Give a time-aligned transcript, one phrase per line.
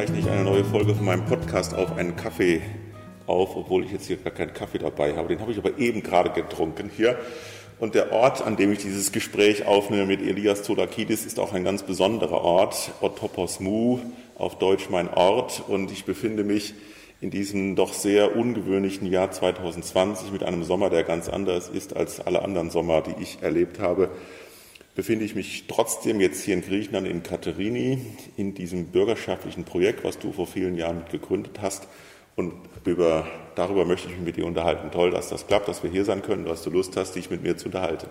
[0.00, 2.62] zeichne ich eine neue Folge von meinem Podcast auf einen Kaffee
[3.26, 5.28] auf, obwohl ich jetzt hier gar keinen Kaffee dabei habe.
[5.28, 7.18] Den habe ich aber eben gerade getrunken hier.
[7.78, 11.64] Und der Ort, an dem ich dieses Gespräch aufnehme mit Elias Tolakidis, ist auch ein
[11.64, 13.98] ganz besonderer Ort, Otopos Mu,
[14.38, 15.64] auf Deutsch mein Ort.
[15.68, 16.72] Und ich befinde mich
[17.20, 22.20] in diesem doch sehr ungewöhnlichen Jahr 2020 mit einem Sommer, der ganz anders ist als
[22.20, 24.08] alle anderen Sommer, die ich erlebt habe,
[24.94, 30.18] befinde ich mich trotzdem jetzt hier in Griechenland in Katerini in diesem bürgerschaftlichen Projekt, was
[30.18, 31.86] du vor vielen Jahren gegründet hast.
[32.36, 32.54] Und
[32.84, 34.90] über, darüber möchte ich mich mit dir unterhalten.
[34.90, 37.42] Toll, dass das klappt, dass wir hier sein können, dass du Lust hast, dich mit
[37.42, 38.08] mir zu unterhalten.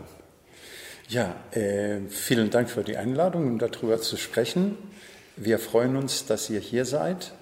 [1.07, 4.77] Ja, äh, vielen Dank für die Einladung, um darüber zu sprechen.
[5.35, 7.33] Wir freuen uns, dass ihr hier seid.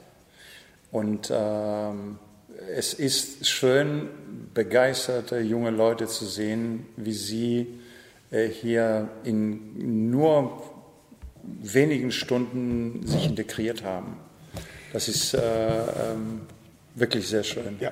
[0.92, 2.20] Und ähm,
[2.74, 4.08] es ist schön,
[4.54, 7.80] begeisterte junge Leute zu sehen, wie sie
[8.30, 10.62] hier in nur
[11.44, 14.18] wenigen Stunden sich integriert haben.
[14.94, 16.42] Das ist äh, ähm,
[16.96, 17.78] wirklich sehr schön.
[17.80, 17.92] Ja.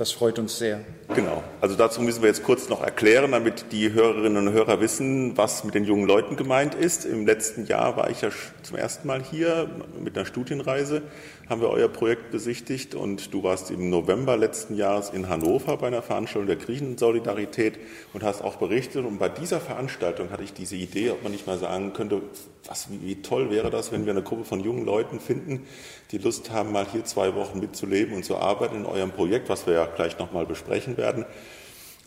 [0.00, 0.80] Das freut uns sehr.
[1.14, 1.44] Genau.
[1.60, 5.62] Also dazu müssen wir jetzt kurz noch erklären, damit die Hörerinnen und Hörer wissen, was
[5.62, 7.04] mit den jungen Leuten gemeint ist.
[7.04, 8.30] Im letzten Jahr war ich ja
[8.62, 9.68] zum ersten Mal hier
[10.02, 11.02] mit einer Studienreise,
[11.50, 15.88] haben wir euer Projekt besichtigt und du warst im November letzten Jahres in Hannover bei
[15.88, 17.78] einer Veranstaltung der Griechensolidarität
[18.14, 19.04] und hast auch berichtet.
[19.04, 22.22] Und bei dieser Veranstaltung hatte ich diese Idee, ob man nicht mal sagen könnte,
[22.66, 25.66] was, wie toll wäre das, wenn wir eine Gruppe von jungen Leuten finden,
[26.10, 29.66] die Lust haben, mal hier zwei Wochen mitzuleben und zu arbeiten in eurem Projekt, was
[29.66, 31.24] wir ja gleich nochmal besprechen werden.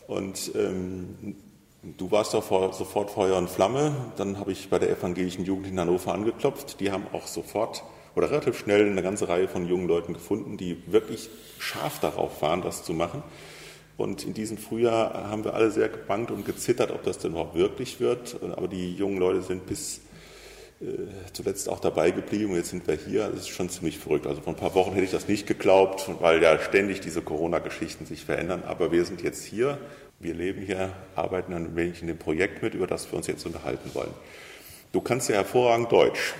[0.06, 1.36] Und ähm,
[1.82, 3.94] du warst doch vor, sofort Feuer und Flamme.
[4.16, 6.80] Dann habe ich bei der evangelischen Jugend in Hannover angeklopft.
[6.80, 7.84] Die haben auch sofort
[8.14, 12.62] oder relativ schnell eine ganze Reihe von jungen Leuten gefunden, die wirklich scharf darauf waren,
[12.62, 13.22] das zu machen.
[13.96, 17.54] Und in diesem Frühjahr haben wir alle sehr gebangt und gezittert, ob das denn überhaupt
[17.54, 18.36] wirklich wird.
[18.56, 20.00] Aber die jungen Leute sind bis
[21.32, 23.28] zuletzt auch dabei geblieben und jetzt sind wir hier.
[23.28, 24.26] Das ist schon ziemlich verrückt.
[24.26, 28.06] Also vor ein paar Wochen hätte ich das nicht geglaubt, weil ja ständig diese Corona-Geschichten
[28.06, 28.62] sich verändern.
[28.66, 29.78] Aber wir sind jetzt hier,
[30.20, 33.46] wir leben hier, arbeiten ein wenig in dem Projekt mit, über das wir uns jetzt
[33.46, 34.12] unterhalten wollen.
[34.92, 36.34] Du kannst ja hervorragend Deutsch.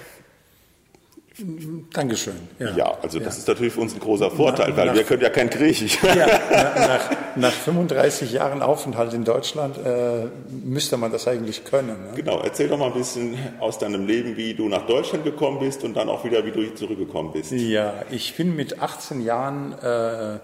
[1.92, 2.34] Dankeschön.
[2.60, 5.02] Ja, ja also das ist natürlich für uns ein großer Vorteil, nach, weil nach, wir
[5.02, 5.98] können ja kein Griechisch.
[6.02, 6.26] Ja,
[6.76, 10.26] nach, nach, 35 Jahren Aufenthalt in Deutschland äh,
[10.64, 11.88] müsste man das eigentlich können.
[11.88, 12.12] Ne?
[12.14, 15.82] Genau, erzähl doch mal ein bisschen aus deinem Leben, wie du nach Deutschland gekommen bist
[15.82, 17.50] und dann auch wieder, wie du zurückgekommen bist.
[17.50, 20.38] Ja, ich bin mit 18 Jahren äh,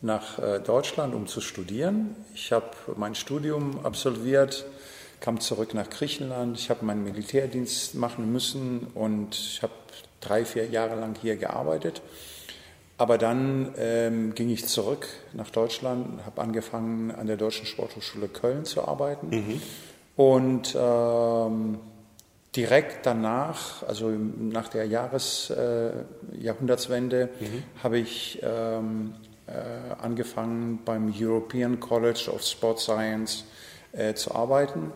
[0.00, 2.16] nach äh, Deutschland, um zu studieren.
[2.34, 4.64] Ich habe mein Studium absolviert
[5.20, 6.58] kam zurück nach Griechenland.
[6.58, 9.72] Ich habe meinen Militärdienst machen müssen und ich habe
[10.20, 12.02] drei, vier Jahre lang hier gearbeitet.
[12.98, 18.66] Aber dann ähm, ging ich zurück nach Deutschland, habe angefangen an der Deutschen Sporthochschule Köln
[18.66, 19.30] zu arbeiten.
[19.30, 19.62] Mhm.
[20.16, 21.78] Und ähm,
[22.54, 25.92] direkt danach, also nach der Jahres, äh,
[26.38, 27.62] Jahrhundertswende, mhm.
[27.82, 29.14] habe ich ähm,
[29.46, 29.52] äh,
[30.02, 33.44] angefangen beim European College of Sport Science
[33.92, 34.92] äh, zu arbeiten.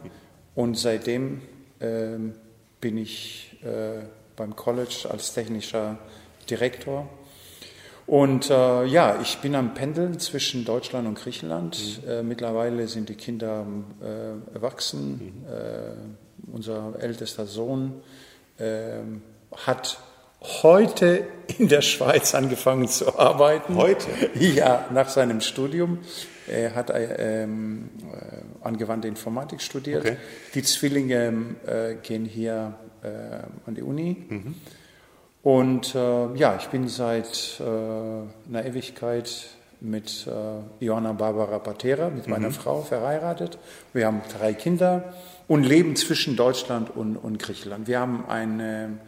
[0.55, 1.43] Und seitdem
[1.81, 2.35] ähm,
[2.81, 4.05] bin ich äh,
[4.37, 5.99] beim College als technischer
[6.49, 7.09] Direktor.
[8.07, 12.03] Und äh, ja, ich bin am Pendeln zwischen Deutschland und Griechenland.
[12.05, 12.11] Mhm.
[12.11, 13.67] Äh, mittlerweile sind die Kinder
[14.03, 15.35] äh, erwachsen.
[15.47, 15.53] Mhm.
[15.53, 18.03] Äh, unser ältester Sohn
[18.59, 19.23] ähm,
[19.67, 19.99] hat
[20.63, 21.27] heute
[21.59, 23.77] in der Schweiz angefangen zu arbeiten.
[23.77, 24.07] Heute?
[24.35, 26.01] Ja, nach seinem Studium.
[26.47, 30.05] Er hat ähm, äh, angewandte Informatik studiert.
[30.05, 30.17] Okay.
[30.55, 33.09] Die Zwillinge äh, gehen hier äh,
[33.67, 34.25] an die Uni.
[34.29, 34.55] Mhm.
[35.43, 39.47] Und äh, ja, ich bin seit äh, einer Ewigkeit
[39.81, 42.55] mit äh, Johanna Barbara Patera, mit meiner mhm.
[42.55, 43.59] Frau, verheiratet.
[43.93, 45.13] Wir haben drei Kinder
[45.47, 47.87] und leben zwischen Deutschland und, und Griechenland.
[47.87, 48.99] Wir haben eine,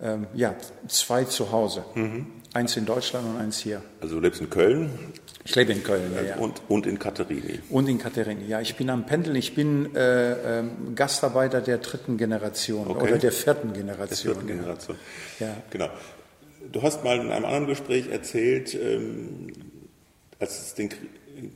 [0.00, 0.54] ähm, ja,
[0.86, 1.84] zwei zu Hause.
[1.96, 2.26] Mhm.
[2.54, 3.82] Eins in Deutschland und eins hier.
[4.00, 4.90] Also du lebst in Köln?
[5.44, 6.36] Ich lebe in Köln, ja.
[6.36, 7.60] Und, und in Katerini.
[7.70, 8.60] Und in Katerini, ja.
[8.60, 9.36] Ich bin am Pendeln.
[9.36, 10.64] Ich bin äh, äh,
[10.94, 13.02] Gastarbeiter der dritten Generation okay.
[13.02, 14.08] oder der vierten Generation.
[14.08, 14.96] Der vierten Generation.
[15.40, 15.56] Ja.
[15.70, 15.88] Genau.
[16.70, 19.52] Du hast mal in einem anderen Gespräch erzählt, ähm,
[20.38, 20.90] als es den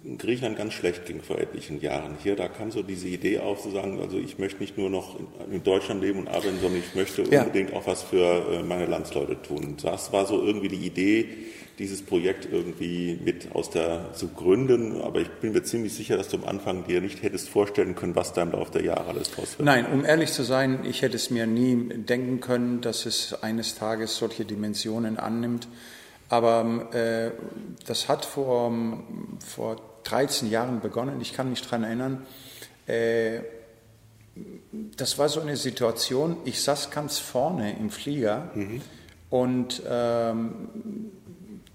[0.04, 2.16] in Griechenland ganz schlecht ging vor etlichen Jahren.
[2.22, 5.18] Hier, da kam so diese Idee auf, zu sagen, also ich möchte nicht nur noch
[5.50, 7.42] in Deutschland leben und arbeiten, sondern ich möchte ja.
[7.42, 9.76] unbedingt auch was für äh, meine Landsleute tun.
[9.82, 11.28] Das war so irgendwie die Idee,
[11.78, 15.00] dieses Projekt irgendwie mit aus der zu gründen.
[15.02, 18.16] Aber ich bin mir ziemlich sicher, dass du am Anfang dir nicht hättest vorstellen können,
[18.16, 19.66] was da im Laufe der Jahre alles draus wird.
[19.66, 23.74] Nein, um ehrlich zu sein, ich hätte es mir nie denken können, dass es eines
[23.74, 25.68] Tages solche Dimensionen annimmt.
[26.28, 27.30] Aber äh,
[27.86, 28.72] das hat vor,
[29.44, 31.20] vor 13 Jahren begonnen.
[31.20, 32.26] Ich kann mich daran erinnern.
[32.86, 33.40] Äh,
[34.96, 38.50] das war so eine Situation, ich saß ganz vorne im Flieger.
[38.54, 38.82] Mhm
[39.30, 40.68] Und ähm,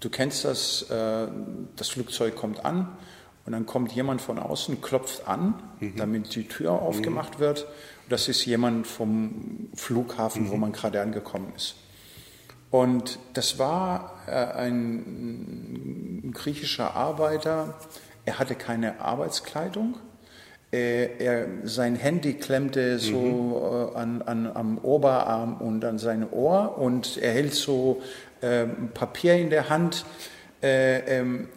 [0.00, 1.28] du kennst das, äh,
[1.76, 2.96] das Flugzeug kommt an
[3.44, 5.96] und dann kommt jemand von außen, klopft an, mhm.
[5.96, 7.42] damit die Tür aufgemacht mhm.
[7.42, 7.66] wird.
[8.08, 10.50] Das ist jemand vom Flughafen, mhm.
[10.50, 11.76] wo man gerade angekommen ist.
[12.72, 17.74] Und das war äh, ein, griechischer Arbeiter.
[18.24, 19.98] Er hatte keine Arbeitskleidung.
[20.70, 23.94] Er, er, sein Handy klemmte so mhm.
[23.94, 28.00] äh, an, an, am Oberarm und an sein Ohr und er hält so
[28.40, 28.64] äh,
[28.94, 30.06] Papier in der Hand.
[30.62, 31.48] Äh, ähm,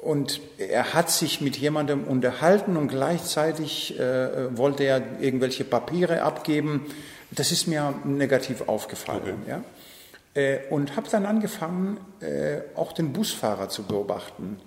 [0.00, 6.86] und er hat sich mit jemandem unterhalten und gleichzeitig äh, wollte er irgendwelche Papiere abgeben.
[7.32, 9.40] Das ist mir negativ aufgefallen.
[9.42, 9.50] Okay.
[9.50, 9.64] Ja?
[10.34, 14.60] Äh, und habe dann angefangen, äh, auch den Busfahrer zu beobachten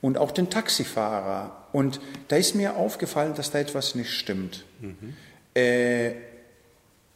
[0.00, 1.66] und auch den Taxifahrer.
[1.72, 4.64] Und da ist mir aufgefallen, dass da etwas nicht stimmt.
[4.80, 5.14] Mhm.
[5.54, 6.12] Äh,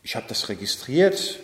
[0.02, 1.40] ich habe das registriert.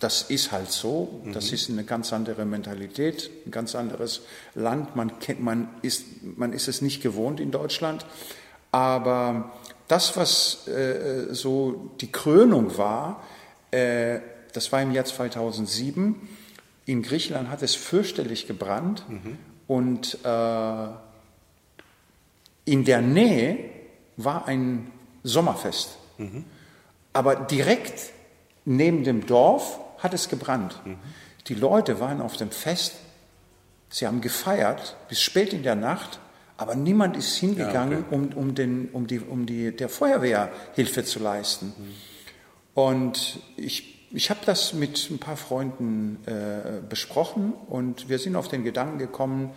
[0.00, 1.20] Das ist halt so.
[1.24, 1.32] Mhm.
[1.34, 4.22] Das ist eine ganz andere Mentalität, ein ganz anderes
[4.54, 4.96] Land.
[4.96, 6.04] Man, kennt, man, ist,
[6.36, 8.04] man ist es nicht gewohnt in Deutschland.
[8.72, 9.52] Aber
[9.86, 13.22] das, was äh, so die Krönung war,
[13.70, 14.18] äh,
[14.52, 16.16] das war im Jahr 2007.
[16.86, 19.38] In Griechenland hat es fürchterlich gebrannt mhm.
[19.66, 20.86] und äh,
[22.64, 23.58] in der Nähe
[24.16, 24.90] war ein
[25.22, 25.98] Sommerfest.
[26.18, 26.44] Mhm.
[27.12, 28.12] Aber direkt
[28.64, 30.80] neben dem Dorf hat es gebrannt.
[30.84, 30.96] Mhm.
[31.46, 32.94] Die Leute waren auf dem Fest,
[33.88, 36.20] sie haben gefeiert bis spät in der Nacht,
[36.56, 38.14] aber niemand ist hingegangen, ja, okay.
[38.14, 41.72] um, um, den, um, die, um die, der Feuerwehr Hilfe zu leisten.
[41.76, 41.94] Mhm.
[42.74, 48.48] Und ich ich habe das mit ein paar Freunden äh, besprochen und wir sind auf
[48.48, 49.50] den Gedanken gekommen,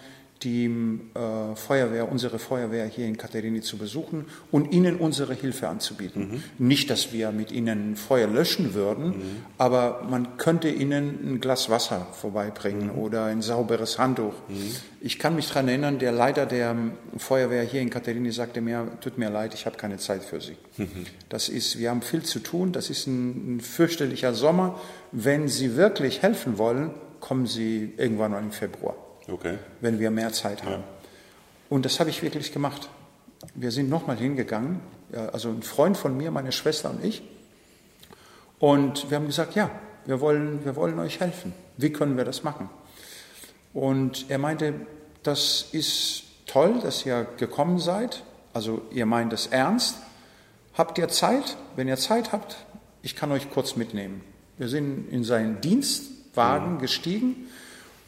[0.44, 6.44] die äh, Feuerwehr, unsere Feuerwehr hier in Katerini zu besuchen und ihnen unsere Hilfe anzubieten.
[6.58, 6.68] Mhm.
[6.68, 9.36] Nicht, dass wir mit ihnen Feuer löschen würden, mhm.
[9.58, 13.00] aber man könnte ihnen ein Glas Wasser vorbeibringen mhm.
[13.00, 14.34] oder ein sauberes Handtuch.
[14.48, 14.72] Mhm.
[15.02, 16.76] Ich kann mich daran erinnern, der Leiter der
[17.18, 20.58] Feuerwehr hier in Katerini sagte mir, tut mir leid, ich habe keine Zeit für Sie.
[20.78, 21.06] Mhm.
[21.30, 24.80] Das ist, wir haben viel zu tun, das ist ein, ein fürchterlicher Sommer.
[25.12, 28.96] Wenn Sie wirklich helfen wollen, kommen Sie irgendwann im Februar
[29.28, 29.58] okay.
[29.82, 30.82] wenn wir mehr Zeit haben.
[30.82, 30.84] Ja.
[31.70, 32.90] Und das habe ich wirklich gemacht.
[33.56, 34.80] Wir sind nochmal hingegangen,
[35.32, 37.24] also ein Freund von mir, meine Schwester und ich.
[38.60, 39.70] Und wir haben gesagt, ja,
[40.06, 41.54] wir wollen, wir wollen euch helfen.
[41.78, 42.70] Wie können wir das machen?
[43.74, 44.74] Und er meinte,
[45.24, 48.24] das ist toll, dass ihr gekommen seid.
[48.54, 49.98] Also ihr meint es ernst.
[50.76, 51.58] Habt ihr Zeit?
[51.76, 52.58] Wenn ihr Zeit habt,
[53.02, 54.22] ich kann euch kurz mitnehmen.
[54.58, 56.80] Wir sind in seinen Dienstwagen mhm.
[56.80, 57.48] gestiegen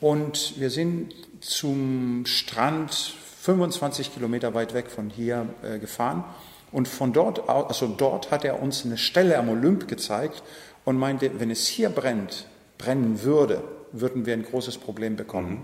[0.02, 6.24] und wir sind zum Strand 25 Kilometer weit weg von hier äh, gefahren.
[6.72, 10.44] Und von dort, also dort hat er uns eine Stelle am Olymp gezeigt
[10.84, 12.48] und meinte, wenn es hier brennt,
[12.78, 15.52] brennen würde, würden wir ein großes Problem bekommen.
[15.52, 15.62] Mhm.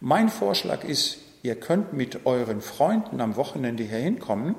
[0.00, 4.54] Mein Vorschlag ist, ihr könnt mit euren Freunden am Wochenende hier hinkommen,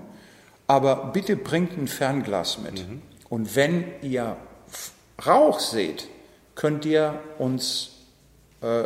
[0.68, 2.88] aber bitte bringt ein Fernglas mit.
[2.88, 3.02] Mhm.
[3.30, 4.38] Und wenn ihr
[5.26, 6.08] Rauch seht,
[6.56, 7.95] könnt ihr uns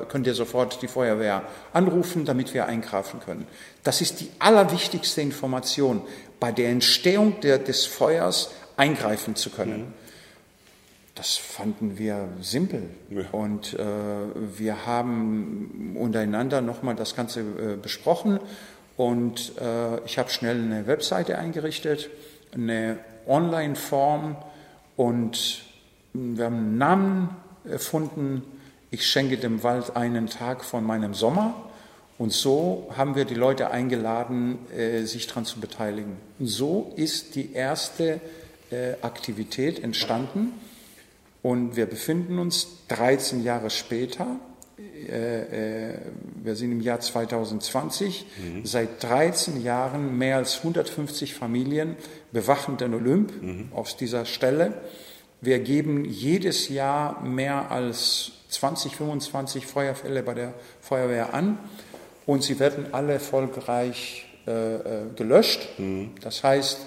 [0.09, 1.43] könnt ihr sofort die Feuerwehr
[1.74, 3.48] anrufen, damit wir eingreifen können.
[3.83, 6.01] Das ist die allerwichtigste Information,
[6.39, 9.79] bei der Entstehung der, des Feuers eingreifen zu können.
[9.79, 9.93] Mhm.
[11.15, 12.83] Das fanden wir simpel.
[13.09, 13.24] Ja.
[13.33, 13.83] Und äh,
[14.57, 18.39] wir haben untereinander nochmal das Ganze äh, besprochen.
[18.95, 22.09] Und äh, ich habe schnell eine Webseite eingerichtet,
[22.53, 24.38] eine Online-Form
[24.95, 25.63] und
[26.13, 27.29] wir haben einen Namen
[27.65, 28.43] erfunden,
[28.91, 31.69] ich schenke dem Wald einen Tag von meinem Sommer.
[32.17, 36.17] Und so haben wir die Leute eingeladen, äh, sich daran zu beteiligen.
[36.38, 38.19] Und so ist die erste
[38.72, 40.51] äh, Aktivität entstanden.
[41.41, 44.36] Und wir befinden uns 13 Jahre später,
[44.77, 45.93] äh,
[46.43, 48.65] wir sind im Jahr 2020, mhm.
[48.65, 51.96] seit 13 Jahren mehr als 150 Familien
[52.34, 53.69] bewachen den Olymp mhm.
[53.74, 54.74] aus dieser Stelle.
[55.41, 61.58] Wir geben jedes Jahr mehr als 20, 25 Feuerfälle bei der Feuerwehr an
[62.25, 64.81] und sie werden alle erfolgreich äh, äh,
[65.15, 65.67] gelöscht.
[65.77, 66.12] Mhm.
[66.22, 66.79] Das heißt,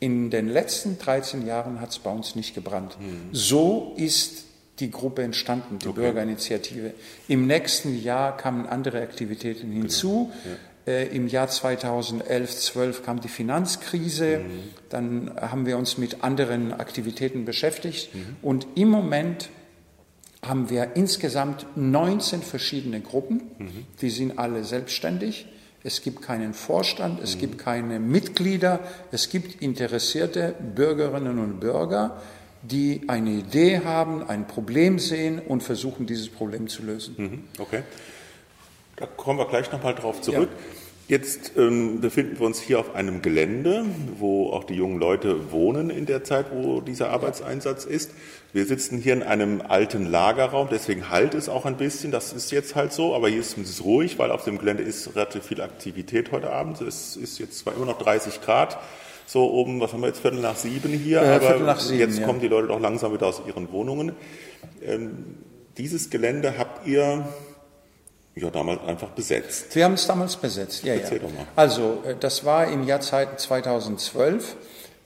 [0.00, 2.96] in den letzten 13 Jahren hat es bei uns nicht gebrannt.
[3.00, 3.28] Mhm.
[3.32, 4.44] So ist
[4.80, 6.00] die Gruppe entstanden, die okay.
[6.00, 6.92] Bürgerinitiative.
[7.28, 10.30] Im nächsten Jahr kamen andere Aktivitäten hinzu.
[10.44, 10.54] Genau.
[10.54, 10.58] Ja.
[10.86, 14.38] Äh, Im Jahr 2011, 12 kam die Finanzkrise.
[14.38, 14.50] Mhm.
[14.88, 18.14] Dann haben wir uns mit anderen Aktivitäten beschäftigt.
[18.14, 18.36] Mhm.
[18.42, 19.50] Und im Moment
[20.44, 23.42] haben wir insgesamt 19 verschiedene Gruppen.
[23.58, 23.86] Mhm.
[24.00, 25.46] Die sind alle selbstständig.
[25.84, 27.40] Es gibt keinen Vorstand, es mhm.
[27.40, 32.22] gibt keine Mitglieder, es gibt interessierte Bürgerinnen und Bürger,
[32.62, 37.14] die eine Idee haben, ein Problem sehen und versuchen, dieses Problem zu lösen.
[37.18, 37.82] Mhm, okay.
[39.02, 40.48] Da kommen wir gleich nochmal drauf zurück.
[40.52, 40.64] Ja.
[41.08, 43.84] Jetzt ähm, befinden wir uns hier auf einem Gelände,
[44.16, 48.12] wo auch die jungen Leute wohnen in der Zeit, wo dieser Arbeitseinsatz ist.
[48.52, 52.12] Wir sitzen hier in einem alten Lagerraum, deswegen halt es auch ein bisschen.
[52.12, 55.16] Das ist jetzt halt so, aber hier ist es ruhig, weil auf dem Gelände ist
[55.16, 56.80] relativ viel Aktivität heute Abend.
[56.80, 58.78] Es ist jetzt zwar immer noch 30 Grad,
[59.26, 62.24] so oben, was haben wir jetzt, Viertel nach sieben hier, äh, aber sieben, jetzt ja.
[62.24, 64.12] kommen die Leute doch langsam wieder aus ihren Wohnungen.
[64.80, 65.38] Ähm,
[65.76, 67.26] dieses Gelände habt ihr
[68.34, 69.74] ja damals einfach besetzt.
[69.74, 71.24] Wir haben es damals besetzt, ja, Erzähl ja.
[71.24, 71.46] Doch mal.
[71.56, 74.56] Also, äh, das war im Jahr 2012.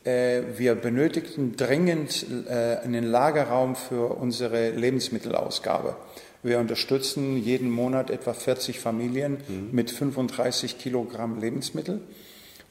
[0.04, 5.96] Äh, wir benötigten dringend äh, einen Lagerraum für unsere Lebensmittelausgabe.
[6.42, 9.68] Wir unterstützen jeden Monat etwa 40 Familien mhm.
[9.72, 12.00] mit 35 Kilogramm Lebensmittel.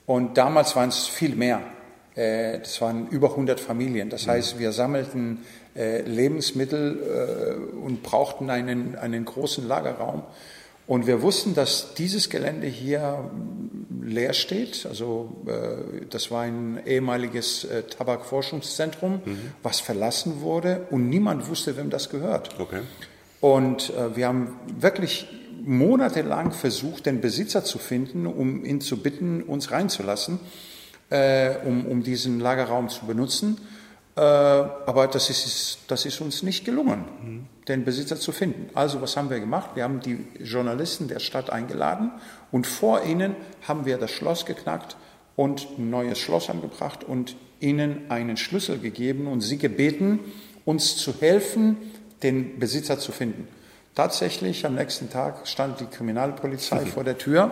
[0.05, 1.61] Und damals waren es viel mehr.
[2.15, 4.09] Das waren über 100 Familien.
[4.09, 5.39] Das heißt, wir sammelten
[5.75, 10.23] Lebensmittel äh, und brauchten einen, einen großen Lagerraum.
[10.87, 13.31] Und wir wussten, dass dieses Gelände hier
[14.03, 14.85] leer steht.
[14.85, 15.35] Also
[16.11, 17.67] das war ein ehemaliges
[17.97, 19.39] Tabakforschungszentrum, mhm.
[19.63, 22.59] was verlassen wurde und niemand wusste, wem das gehört.
[22.59, 22.81] Okay.
[23.41, 25.27] Und wir haben wirklich
[25.65, 30.39] monatelang versucht, den Besitzer zu finden, um ihn zu bitten, uns reinzulassen,
[31.09, 33.57] äh, um, um diesen Lagerraum zu benutzen.
[34.15, 37.45] Äh, aber das ist, das ist uns nicht gelungen, mhm.
[37.67, 38.69] den Besitzer zu finden.
[38.73, 39.71] Also was haben wir gemacht?
[39.75, 42.11] Wir haben die Journalisten der Stadt eingeladen
[42.51, 43.35] und vor ihnen
[43.67, 44.95] haben wir das Schloss geknackt
[45.35, 50.19] und ein neues Schloss angebracht und ihnen einen Schlüssel gegeben und sie gebeten,
[50.63, 51.77] uns zu helfen,
[52.23, 53.49] den Besitzer zu finden.
[53.95, 56.87] Tatsächlich am nächsten Tag stand die Kriminalpolizei mhm.
[56.87, 57.51] vor der Tür.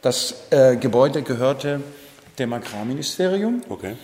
[0.00, 1.80] Das äh, Gebäude gehörte
[2.38, 3.62] dem Agrarministerium.
[3.68, 3.96] Okay.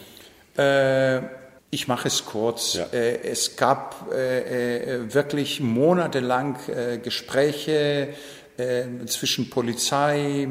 [0.57, 1.23] Äh,
[1.71, 2.75] ich mache es kurz.
[2.75, 2.87] Ja.
[2.93, 6.57] Äh, es gab äh, äh, wirklich monatelang
[7.03, 8.09] Gespräche
[9.07, 10.49] zwischen Polizei,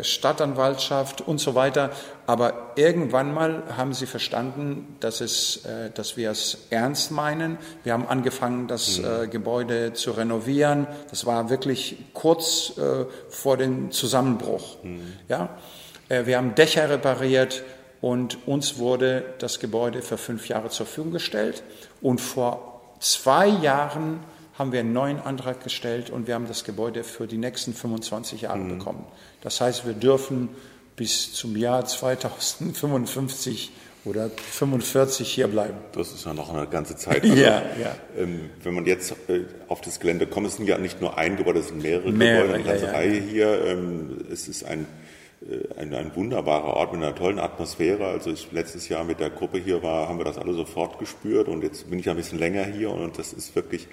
[0.00, 1.90] Stadtanwaltschaft und so weiter.
[2.26, 5.60] Aber irgendwann mal haben sie verstanden, dass, es,
[5.92, 7.58] dass wir es ernst meinen.
[7.82, 9.28] Wir haben angefangen, das mhm.
[9.28, 10.86] Gebäude zu renovieren.
[11.10, 12.72] Das war wirklich kurz
[13.28, 14.82] vor dem Zusammenbruch.
[14.82, 15.12] Mhm.
[15.28, 15.50] Ja?
[16.08, 17.62] Wir haben Dächer repariert
[18.04, 21.62] und uns wurde das Gebäude für fünf Jahre zur Verfügung gestellt.
[22.02, 24.20] Und vor zwei Jahren
[24.58, 28.42] haben wir einen neuen Antrag gestellt und wir haben das Gebäude für die nächsten 25
[28.42, 28.76] Jahre mhm.
[28.76, 29.06] bekommen.
[29.40, 30.50] Das heißt, wir dürfen
[30.96, 33.72] bis zum Jahr 2055
[34.04, 35.78] oder 45 hier bleiben.
[35.92, 37.22] Das ist ja noch eine ganze Zeit.
[37.24, 37.96] Also, ja, ja.
[38.18, 41.38] Ähm, wenn man jetzt äh, auf das Gelände kommt, es sind ja nicht nur ein
[41.38, 43.64] Gebäude, es sind mehrere, mehrere Gebäude, eine ganze ja, Reihe hier.
[43.64, 44.86] Ähm, es ist ein
[45.76, 48.06] ein, ein, wunderbarer Ort mit einer tollen Atmosphäre.
[48.06, 51.48] Also ich letztes Jahr mit der Gruppe hier war, haben wir das alle sofort gespürt
[51.48, 53.86] und jetzt bin ich ein bisschen länger hier und das ist wirklich,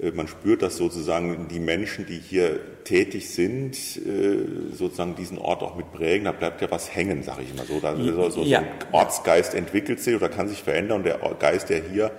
[0.00, 5.62] äh, man spürt, dass sozusagen die Menschen, die hier tätig sind, äh, sozusagen diesen Ort
[5.62, 6.24] auch mit prägen.
[6.24, 7.80] Da bleibt ja was hängen, sage ich immer so.
[7.80, 8.58] Da so, so ja.
[8.58, 12.10] ein Ortsgeist entwickelt sich oder kann sich verändern und der Geist, der hier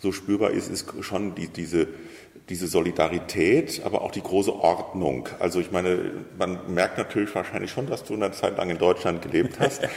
[0.00, 1.88] so spürbar ist, ist schon die, diese
[2.48, 5.28] diese Solidarität, aber auch die große Ordnung.
[5.38, 9.22] Also ich meine, man merkt natürlich wahrscheinlich schon, dass du eine Zeit lang in Deutschland
[9.22, 9.82] gelebt hast.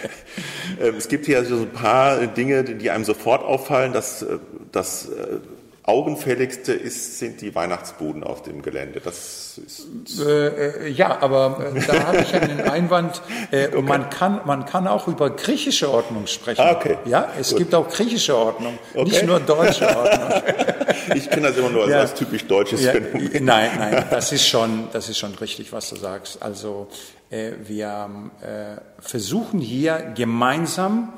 [0.81, 4.37] Ähm, es gibt hier so ein paar Dinge, die einem sofort auffallen, dass, äh,
[4.71, 5.39] dass äh,
[5.83, 9.01] augenfälligste ist, sind die Weihnachtsbuden auf dem Gelände.
[9.03, 13.21] Das ist äh, äh, ja, aber äh, da habe ich einen Einwand.
[13.49, 13.81] Äh, okay.
[13.81, 16.61] man, kann, man kann auch über griechische Ordnung sprechen.
[16.61, 16.97] Ah, okay.
[17.05, 17.59] Ja, es Gut.
[17.59, 19.09] gibt auch griechische Ordnung, okay.
[19.09, 20.43] nicht nur deutsche Ordnung.
[21.15, 21.99] ich kenne das immer nur als, ja.
[21.99, 23.43] als typisch deutsches ja, Phänomen.
[23.43, 26.43] Nein, nein, das ist schon, das ist schon richtig, was du sagst.
[26.43, 26.89] Also
[27.31, 28.09] äh, wir
[28.41, 31.13] äh, versuchen hier gemeinsam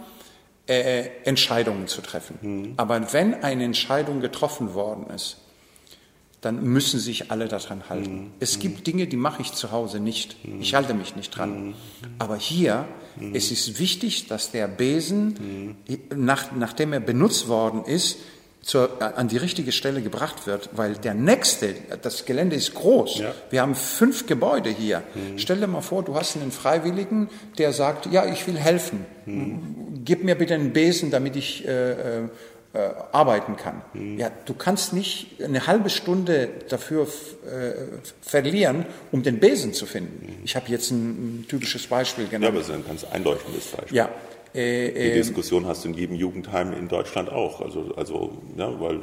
[0.67, 2.37] äh, Entscheidungen zu treffen.
[2.41, 2.73] Mhm.
[2.77, 5.37] Aber wenn eine Entscheidung getroffen worden ist,
[6.43, 8.15] dann müssen sich alle daran halten.
[8.15, 8.31] Mhm.
[8.39, 10.45] Es gibt Dinge, die mache ich zu Hause nicht.
[10.45, 10.61] Mhm.
[10.61, 11.67] Ich halte mich nicht dran.
[11.67, 11.73] Mhm.
[12.19, 13.33] Aber hier, mhm.
[13.33, 16.25] es ist wichtig, dass der Besen, mhm.
[16.25, 18.17] nach, nachdem er benutzt worden ist,
[18.63, 23.19] zur, an die richtige Stelle gebracht wird, weil der nächste, das Gelände ist groß.
[23.19, 23.33] Ja.
[23.49, 25.03] Wir haben fünf Gebäude hier.
[25.13, 25.37] Mhm.
[25.37, 29.05] Stell dir mal vor, du hast einen Freiwilligen, der sagt, ja, ich will helfen.
[29.25, 30.01] Mhm.
[30.05, 32.23] Gib mir bitte einen Besen, damit ich äh,
[32.73, 33.81] äh, arbeiten kann.
[33.93, 34.17] Mhm.
[34.17, 37.73] Ja, du kannst nicht eine halbe Stunde dafür äh,
[38.21, 40.25] verlieren, um den Besen zu finden.
[40.25, 40.45] Mhm.
[40.45, 42.43] Ich habe jetzt ein, ein, typisches Beispiel genannt.
[42.43, 43.97] Ja, aber es ist ein ganz einleuchtendes Beispiel.
[43.97, 44.09] Ja,
[44.53, 47.61] äh, Die ähm, Diskussion hast du in jedem Jugendheim in Deutschland auch.
[47.61, 49.01] Also, also ja, weil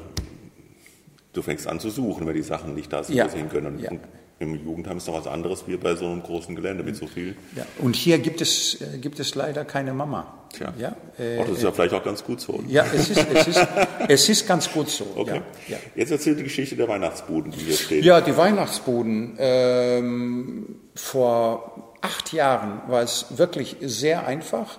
[1.33, 3.79] du fängst an zu suchen, wenn die Sachen nicht da sind, ja, sehen können.
[3.79, 3.91] Ja.
[4.39, 7.37] im Jugendheim ist doch was anderes wie bei so einem großen Gelände mit so viel.
[7.57, 10.35] Ja, und hier gibt es, äh, gibt es leider keine Mama.
[10.53, 10.73] Tja.
[10.79, 12.63] Ja, äh, oh, das ist ja vielleicht auch ganz gut so.
[12.67, 13.67] Ja, es ist, es ist,
[14.09, 15.07] es ist ganz gut so.
[15.15, 15.43] Okay.
[15.69, 15.79] Ja, ja.
[15.95, 18.05] Jetzt erzählt die Geschichte der Weihnachtsbuden, die hier stehen.
[18.05, 19.37] Ja, die Weihnachtsbuden.
[19.39, 24.79] Ähm, vor acht Jahren war es wirklich sehr einfach,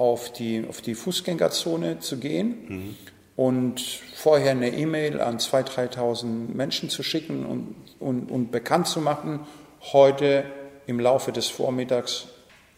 [0.00, 2.56] auf die, auf die Fußgängerzone zu gehen.
[2.68, 2.96] Mhm
[3.40, 3.80] und
[4.14, 9.46] vorher eine E-Mail an 2.000, 3.000 Menschen zu schicken und, und, und bekannt zu machen,
[9.94, 10.44] heute
[10.86, 12.26] im Laufe des Vormittags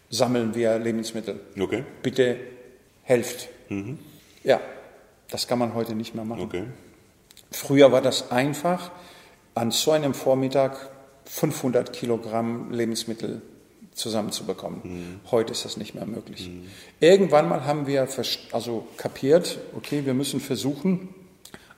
[0.08, 1.40] sammeln wir Lebensmittel.
[1.58, 1.82] Okay.
[2.04, 2.36] Bitte
[3.02, 3.48] helft.
[3.70, 3.98] Mhm.
[4.44, 4.60] Ja,
[5.30, 6.42] das kann man heute nicht mehr machen.
[6.42, 6.64] Okay.
[7.50, 8.92] Früher war das einfach,
[9.56, 10.90] an so einem Vormittag
[11.24, 13.42] 500 Kilogramm Lebensmittel
[13.94, 14.80] zusammenzubekommen.
[14.82, 15.20] Mhm.
[15.30, 16.48] Heute ist das nicht mehr möglich.
[16.48, 16.68] Mhm.
[17.00, 18.08] Irgendwann mal haben wir
[18.52, 21.08] also kapiert, okay, wir müssen versuchen,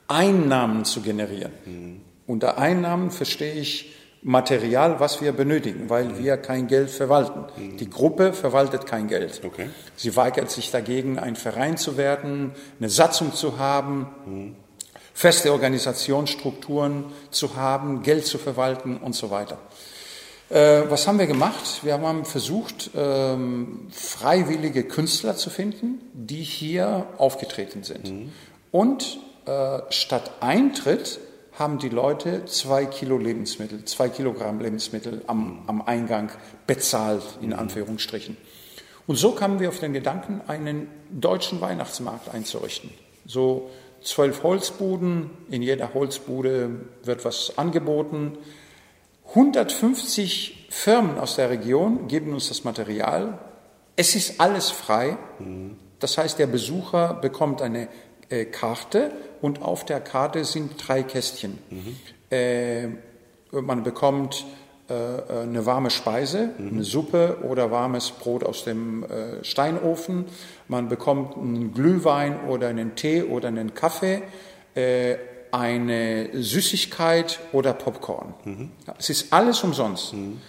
[0.07, 1.51] Einnahmen zu generieren.
[1.65, 2.01] Mhm.
[2.27, 3.91] Unter Einnahmen verstehe ich
[4.27, 6.17] Material, was wir benötigen, weil mhm.
[6.17, 7.45] wir kein Geld verwalten.
[7.57, 7.77] Mhm.
[7.77, 9.41] Die Gruppe verwaltet kein Geld.
[9.43, 9.69] Okay.
[9.95, 14.55] Sie weigert sich dagegen, ein Verein zu werden, eine Satzung zu haben, mhm.
[15.13, 19.59] feste Organisationsstrukturen zu haben, Geld zu verwalten und so weiter.
[20.55, 21.83] Äh, was haben wir gemacht?
[21.83, 28.09] Wir haben versucht, ähm, freiwillige Künstler zu finden, die hier aufgetreten sind.
[28.09, 28.31] Mhm.
[28.71, 31.19] Und äh, statt Eintritt
[31.59, 36.31] haben die Leute zwei Kilo Lebensmittel, zwei Kilogramm Lebensmittel am, am Eingang
[36.65, 37.59] bezahlt, in mhm.
[37.59, 38.37] Anführungsstrichen.
[39.07, 42.91] Und so kamen wir auf den Gedanken, einen deutschen Weihnachtsmarkt einzurichten.
[43.25, 43.71] So
[44.01, 46.69] zwölf Holzbuden, in jeder Holzbude
[47.03, 48.37] wird was angeboten.
[49.29, 53.39] 150 Firmen aus der Region geben uns das Material.
[53.95, 55.17] Es ist alles frei.
[55.99, 57.87] Das heißt, der Besucher bekommt eine
[58.29, 59.11] äh, Karte
[59.41, 61.57] und auf der Karte sind drei Kästchen.
[61.69, 61.95] Mhm.
[62.29, 62.87] Äh,
[63.51, 64.45] man bekommt
[64.87, 64.93] äh,
[65.33, 66.69] eine warme Speise, mhm.
[66.69, 70.25] eine Suppe oder warmes Brot aus dem äh, Steinofen.
[70.67, 74.23] Man bekommt einen Glühwein oder einen Tee oder einen Kaffee
[74.75, 75.15] äh,
[75.55, 78.33] eine Süßigkeit oder Popcorn.
[78.43, 78.71] Mhm.
[78.97, 80.13] Es ist alles umsonst.
[80.13, 80.41] Mhm.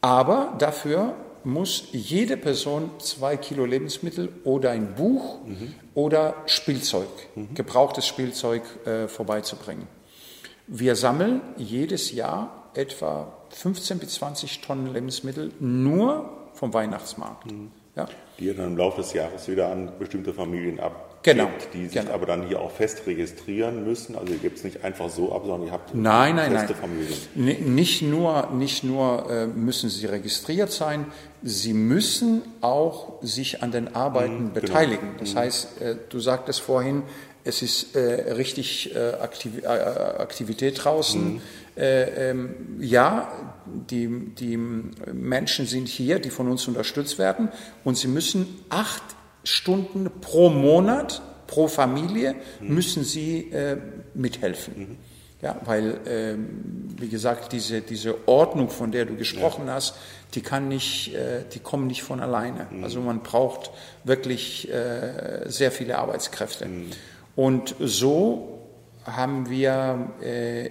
[0.00, 5.74] Aber dafür muss jede Person zwei Kilo Lebensmittel oder ein Buch mhm.
[5.94, 7.54] oder Spielzeug, mhm.
[7.54, 9.86] gebrauchtes Spielzeug äh, vorbeizubringen.
[10.66, 17.50] Wir sammeln jedes Jahr etwa 15 bis 20 Tonnen Lebensmittel nur vom Weihnachtsmarkt.
[17.50, 17.70] Mhm.
[17.94, 18.08] Ja?
[18.38, 21.48] Die dann im Laufe des Jahres wieder an bestimmte Familien ab genau.
[21.72, 22.12] die sich genau.
[22.12, 24.16] aber dann hier auch fest registrieren müssen.
[24.16, 26.80] Also ihr gebt es nicht einfach so ab, sondern ihr habt nein, nein, feste nein.
[26.80, 27.74] Familien.
[27.74, 31.06] Nicht nur, nicht nur äh, müssen sie registriert sein,
[31.42, 34.60] sie müssen auch sich an den Arbeiten mhm, genau.
[34.60, 35.08] beteiligen.
[35.08, 35.20] Genau.
[35.20, 35.38] Das mhm.
[35.38, 37.02] heißt, äh, du sagtest vorhin,
[37.46, 41.34] es ist äh, richtig äh, Aktiv äh, Aktivität draußen.
[41.34, 41.40] Mhm.
[41.76, 43.30] Äh, ähm, ja,
[43.66, 47.50] die, die Menschen sind hier, die von uns unterstützt werden
[47.84, 49.02] und sie müssen acht
[49.46, 53.76] Stunden pro Monat, pro Familie müssen sie äh,
[54.14, 54.74] mithelfen.
[54.76, 54.96] Mhm.
[55.42, 59.74] Ja, weil, ähm, wie gesagt, diese, diese Ordnung, von der du gesprochen ja.
[59.74, 59.94] hast,
[60.34, 62.66] die kann nicht, äh, die kommen nicht von alleine.
[62.70, 62.82] Mhm.
[62.82, 63.70] Also man braucht
[64.02, 66.66] wirklich äh, sehr viele Arbeitskräfte.
[66.66, 66.90] Mhm.
[67.36, 68.58] Und so
[69.04, 70.70] haben wir äh,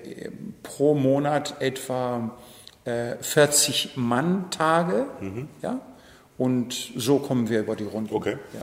[0.63, 2.35] pro Monat etwa
[2.83, 5.47] 40 äh, Mann-Tage, mhm.
[5.61, 5.79] ja,
[6.37, 8.13] und so kommen wir über die Runde.
[8.13, 8.37] Okay.
[8.53, 8.61] Ja.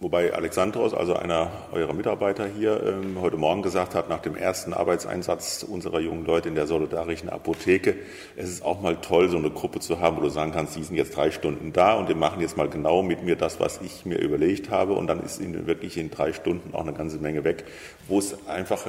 [0.00, 4.72] Wobei Alexandros, also einer eurer Mitarbeiter hier, ähm, heute Morgen gesagt hat, nach dem ersten
[4.72, 7.96] Arbeitseinsatz unserer jungen Leute in der solidarischen Apotheke,
[8.36, 10.84] es ist auch mal toll, so eine Gruppe zu haben, wo du sagen kannst, die
[10.84, 13.80] sind jetzt drei Stunden da und die machen jetzt mal genau mit mir das, was
[13.80, 14.92] ich mir überlegt habe.
[14.92, 17.64] Und dann ist ihnen wirklich in drei Stunden auch eine ganze Menge weg,
[18.06, 18.86] wo es einfach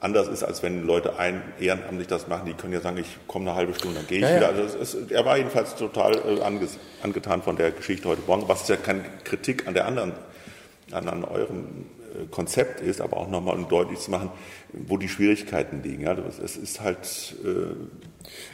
[0.00, 3.48] anders ist, als wenn Leute ein ehrenamtlich das machen, die können ja sagen, ich komme
[3.48, 4.48] eine halbe Stunde, dann gehe ich ja, wieder.
[4.48, 6.42] Also es, es, er war jedenfalls total äh,
[7.02, 10.12] angetan von der Geschichte heute Morgen, was ist ja keine Kritik an der anderen
[10.92, 14.30] an, an eurem äh, Konzept ist, aber auch nochmal um deutlich zu machen,
[14.72, 16.02] wo die Schwierigkeiten liegen.
[16.02, 17.34] Ja, es ist halt.
[17.44, 17.74] Äh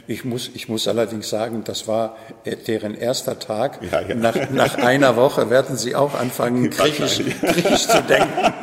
[0.07, 3.79] ich, muss, ich muss allerdings sagen, das war äh, deren erster Tag.
[3.91, 4.15] Ja, ja.
[4.15, 8.29] Nach, nach einer Woche werden sie auch anfangen, griechisch, griechisch zu denken.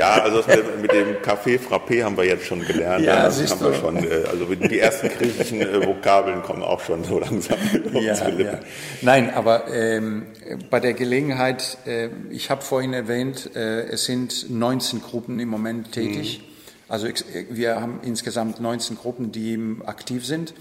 [0.00, 0.42] Ja, also
[0.80, 3.04] mit dem Café Frappé haben wir jetzt schon gelernt.
[3.04, 7.18] Ja, das haben wir schon, äh, also die ersten griechischen Vokabeln kommen auch schon so
[7.18, 7.58] langsam.
[7.92, 8.58] Ja, ja.
[9.02, 10.26] Nein, aber ähm,
[10.70, 15.92] bei der Gelegenheit, äh, ich habe vorhin erwähnt, äh, es sind 19 Gruppen im Moment
[15.92, 16.40] tätig.
[16.40, 16.44] Mhm.
[16.88, 17.08] Also
[17.50, 20.54] wir haben insgesamt 19 Gruppen, die aktiv sind.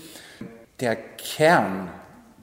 [0.82, 1.90] Der Kern,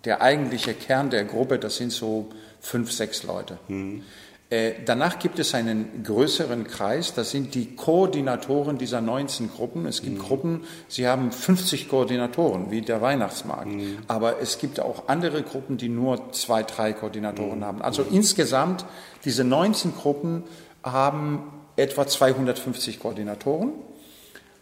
[0.07, 2.31] der eigentliche Kern der Gruppe, das sind so
[2.61, 3.59] fünf, sechs Leute.
[3.69, 4.03] Mhm.
[4.49, 9.87] Äh, danach gibt es einen größeren Kreis, das sind die Koordinatoren dieser 19 Gruppen.
[9.87, 10.23] Es gibt mhm.
[10.23, 13.67] Gruppen, sie haben 50 Koordinatoren, wie der Weihnachtsmarkt.
[13.67, 13.99] Mhm.
[14.07, 17.65] Aber es gibt auch andere Gruppen, die nur zwei, drei Koordinatoren mhm.
[17.65, 17.83] haben.
[17.83, 18.85] Also insgesamt,
[19.25, 20.45] diese 19 Gruppen
[20.85, 23.73] haben etwa 250 Koordinatoren.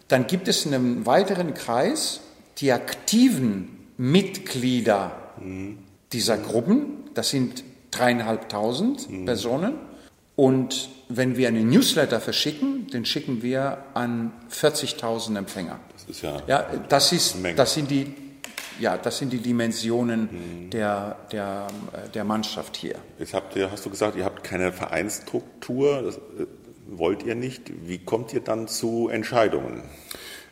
[0.09, 2.21] Dann gibt es einen weiteren Kreis,
[2.57, 5.79] die aktiven Mitglieder mhm.
[6.15, 7.05] dieser Gruppen.
[7.13, 7.65] Das sind
[7.97, 9.25] dreieinhalbtausend mhm.
[9.25, 9.75] Personen.
[10.37, 15.79] Und wenn wir einen Newsletter verschicken, den schicken wir an 40.000 Empfänger.
[15.93, 18.15] Das ist ja, ja das, ist, das sind die
[18.81, 20.71] ja, das sind die Dimensionen mhm.
[20.71, 21.69] der, der,
[22.13, 22.97] der Mannschaft hier.
[23.19, 26.47] Jetzt habt ihr, hast du gesagt, ihr habt keine Vereinsstruktur, das äh,
[26.89, 27.71] wollt ihr nicht.
[27.87, 29.83] Wie kommt ihr dann zu Entscheidungen?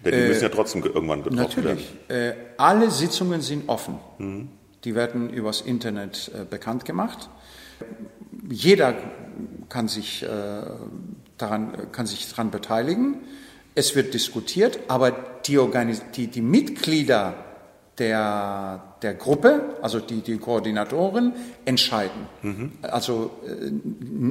[0.05, 1.65] Denn die äh, müssen ja trotzdem irgendwann getroffen natürlich.
[1.65, 1.99] werden.
[2.09, 2.39] Natürlich.
[2.39, 3.99] Äh, alle Sitzungen sind offen.
[4.19, 4.49] Mhm.
[4.85, 7.31] Die werden übers Internet äh, bekannt gemacht.
[8.49, 8.95] Jeder
[9.69, 10.27] kann sich, äh,
[11.39, 13.21] daran, kann sich daran beteiligen.
[13.75, 15.13] Es wird diskutiert, aber
[15.47, 17.35] die, Organis die, die Mitglieder
[17.99, 22.27] der, der Gruppe, also die, die Koordinatoren, entscheiden.
[22.43, 22.73] Mhm.
[22.83, 23.71] Also äh,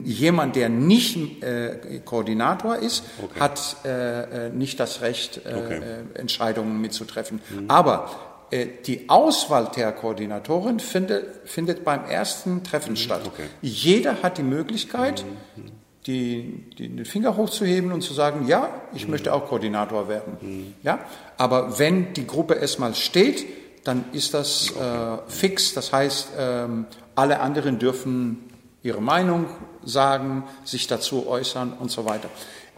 [0.03, 3.39] jemand, der nicht äh, Koordinator ist, okay.
[3.39, 5.81] hat äh, äh nicht das Recht, äh, okay.
[6.15, 7.39] Entscheidungen mitzutreffen.
[7.49, 7.69] Mhm.
[7.69, 13.21] Aber äh, die Auswahl der Koordinatoren findet, findet beim ersten Treffen mhm, statt.
[13.25, 13.45] Okay.
[13.61, 15.71] Jeder hat die Möglichkeit, mhm, mhm.
[16.05, 19.11] die, die, den Finger hochzuheben und zu sagen, ja, ich mhm.
[19.11, 20.37] möchte auch Koordinator werden.
[20.41, 20.73] Mhm.
[20.83, 20.99] Ja?
[21.37, 23.45] Aber wenn die Gruppe erstmal steht,
[23.85, 25.73] dann ist das äh, fix.
[25.73, 26.85] Das heißt, ähm,
[27.15, 28.49] alle anderen dürfen
[28.83, 29.45] ihre Meinung
[29.83, 32.29] sagen, sich dazu äußern und so weiter.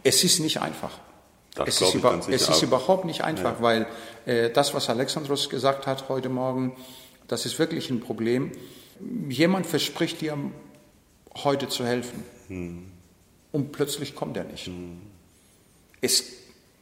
[0.02, 0.92] Es ist nicht einfach.
[1.54, 3.62] Das es, ist, über, es ist, überhaupt nicht einfach, ja.
[3.62, 3.86] weil äh,
[4.26, 6.72] das, was Alexandros gesagt hat heute Morgen,
[7.28, 8.52] das ist wirklich ein Problem.
[9.28, 10.36] Jemand verspricht dir
[11.42, 12.86] heute zu helfen hm.
[13.52, 14.66] und plötzlich kommt er nicht.
[14.66, 15.00] Hm.
[16.00, 16.24] Es,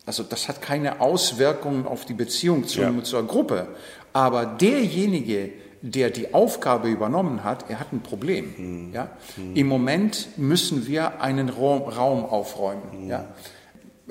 [0.05, 3.03] also das hat keine Auswirkungen auf die Beziehung zu, ja.
[3.03, 3.69] zur Gruppe,
[4.13, 8.55] aber derjenige, der die Aufgabe übernommen hat, er hat ein Problem.
[8.57, 8.93] Hm.
[8.93, 9.11] Ja?
[9.37, 9.57] Hm.
[9.57, 12.83] Im Moment müssen wir einen Raum, Raum aufräumen.
[12.93, 13.09] Hm.
[13.09, 13.25] Ja?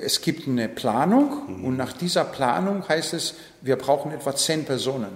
[0.02, 1.64] Es gibt eine Planung mhm.
[1.64, 5.10] und nach dieser Planung heißt es, wir brauchen etwa zehn Personen.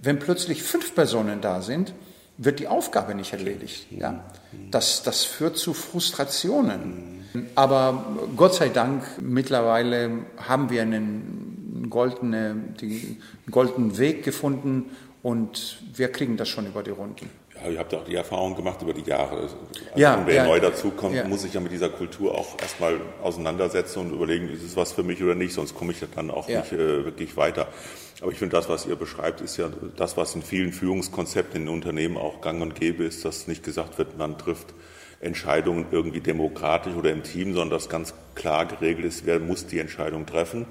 [0.00, 1.94] Wenn plötzlich fünf Personen da sind,
[2.36, 3.90] wird die Aufgabe nicht erledigt.
[3.92, 4.00] Mhm.
[4.00, 4.24] Ja?
[4.70, 7.24] Das, das führt zu Frustrationen.
[7.32, 7.46] Mhm.
[7.54, 8.04] Aber
[8.36, 14.90] Gott sei Dank, mittlerweile haben wir einen goldenen, den goldenen Weg gefunden
[15.22, 17.30] und wir kriegen das schon über die Runden.
[17.70, 19.36] Ihr habt ja auch die Erfahrung gemacht über die Jahre.
[19.36, 19.56] Also
[19.94, 21.26] ja, wer ja, neu dazukommt, ja.
[21.26, 25.02] muss sich ja mit dieser Kultur auch erstmal auseinandersetzen und überlegen, ist es was für
[25.02, 26.60] mich oder nicht, sonst komme ich dann auch ja.
[26.60, 27.68] nicht äh, wirklich weiter.
[28.20, 31.68] Aber ich finde, das, was ihr beschreibt, ist ja das, was in vielen Führungskonzepten in
[31.68, 34.74] Unternehmen auch gang und gäbe ist, dass nicht gesagt wird, man trifft
[35.20, 39.78] Entscheidungen irgendwie demokratisch oder im Team, sondern dass ganz klar geregelt ist, wer muss die
[39.78, 40.66] Entscheidung treffen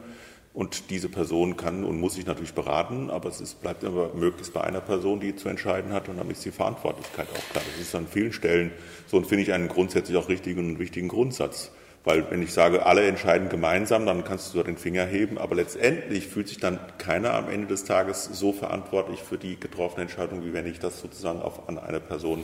[0.54, 4.54] und diese Person kann und muss sich natürlich beraten, aber es ist, bleibt immer möglichst
[4.54, 7.64] bei einer Person, die zu entscheiden hat und dann ist die Verantwortlichkeit auch klar.
[7.66, 8.72] Das ist an vielen Stellen
[9.08, 11.72] so und finde ich einen grundsätzlich auch richtigen und wichtigen Grundsatz.
[12.06, 16.28] Weil wenn ich sage, alle entscheiden gemeinsam, dann kannst du den Finger heben, aber letztendlich
[16.28, 20.52] fühlt sich dann keiner am Ende des Tages so verantwortlich für die getroffene Entscheidung, wie
[20.52, 22.44] wenn ich das sozusagen auf, an eine Person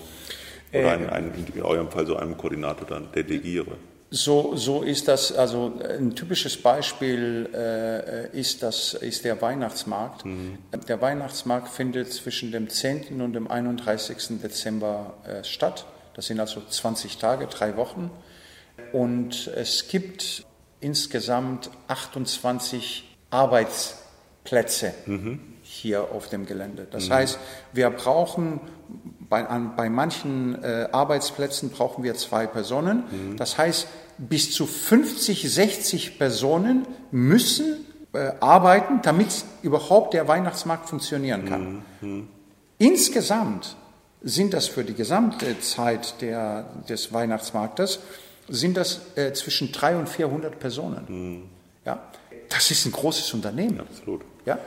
[0.72, 3.76] oder äh, einen, einen, in eurem Fall so einem Koordinator dann delegiere.
[4.12, 10.26] So, so ist das, also ein typisches Beispiel äh, ist, das, ist der Weihnachtsmarkt.
[10.26, 10.58] Mhm.
[10.88, 13.22] Der Weihnachtsmarkt findet zwischen dem 10.
[13.22, 14.42] und dem 31.
[14.42, 15.86] Dezember äh, statt.
[16.16, 18.10] Das sind also 20 Tage, drei Wochen.
[18.94, 20.44] Und es gibt
[20.80, 25.40] insgesamt 28 Arbeitsplätze mhm.
[25.62, 26.88] hier auf dem Gelände.
[26.90, 27.14] Das mhm.
[27.14, 27.40] heißt,
[27.74, 28.60] wir brauchen
[29.30, 33.04] bei, an, bei manchen äh, Arbeitsplätzen brauchen wir zwei Personen.
[33.12, 33.38] Mhm.
[33.38, 33.88] Das heißt,
[34.18, 39.28] bis zu 50, 60 Personen müssen äh, arbeiten, damit
[39.62, 41.84] überhaupt der Weihnachtsmarkt funktionieren kann.
[42.02, 42.28] Mhm.
[42.80, 43.76] Insgesamt
[44.22, 48.00] sind das für die gesamte Zeit der, des Weihnachtsmarktes
[48.50, 51.06] sind das äh, zwischen 300 und 400 Personen.
[51.08, 51.44] Mhm.
[51.86, 52.04] Ja,
[52.50, 53.80] das ist ein großes Unternehmen.
[53.80, 54.22] Absolut.
[54.46, 54.58] Ja,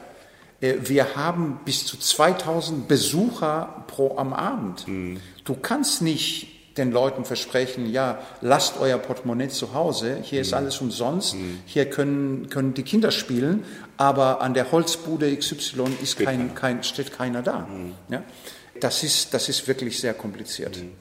[0.62, 4.86] wir haben bis zu 2000 Besucher pro am Abend.
[4.86, 5.20] Mhm.
[5.44, 10.58] Du kannst nicht den Leuten versprechen, ja, lasst euer Portemonnaie zu Hause, hier ist mhm.
[10.58, 11.58] alles umsonst, mhm.
[11.66, 13.64] hier können, können die Kinder spielen,
[13.96, 17.66] aber an der Holzbude XY ist kein, kein, steht keiner da.
[17.66, 17.92] Mhm.
[18.08, 18.22] Ja?
[18.80, 20.78] Das, ist, das ist wirklich sehr kompliziert.
[20.78, 20.92] Mhm.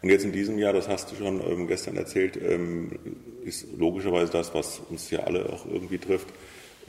[0.00, 2.98] Und jetzt in diesem Jahr, das hast du schon ähm, gestern erzählt, ähm,
[3.44, 6.28] ist logischerweise das, was uns ja alle auch irgendwie trifft,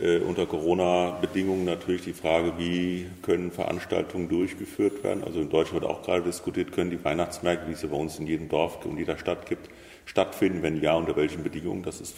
[0.01, 5.23] äh, unter Corona-Bedingungen natürlich die Frage, wie können Veranstaltungen durchgeführt werden.
[5.23, 8.17] Also in Deutschland wird auch gerade diskutiert, können die Weihnachtsmärkte, wie es ja bei uns
[8.17, 9.69] in jedem Dorf und jeder Stadt gibt,
[10.05, 10.63] stattfinden?
[10.63, 11.83] Wenn ja, unter welchen Bedingungen?
[11.83, 12.15] Das ist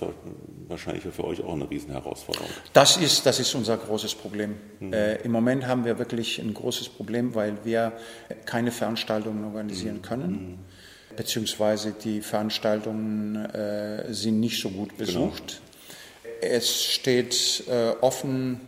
[0.68, 2.50] wahrscheinlich für euch auch eine Riesenherausforderung.
[2.74, 4.56] Das ist, das ist unser großes Problem.
[4.80, 4.94] Mhm.
[4.94, 7.94] Äh, Im Moment haben wir wirklich ein großes Problem, weil wir
[8.46, 10.02] keine Veranstaltungen organisieren mhm.
[10.02, 10.32] können.
[10.32, 11.16] Mhm.
[11.16, 15.00] Beziehungsweise die Veranstaltungen äh, sind nicht so gut genau.
[15.00, 15.48] besucht.
[15.48, 15.71] Genau.
[16.42, 18.62] Es steht äh, offen,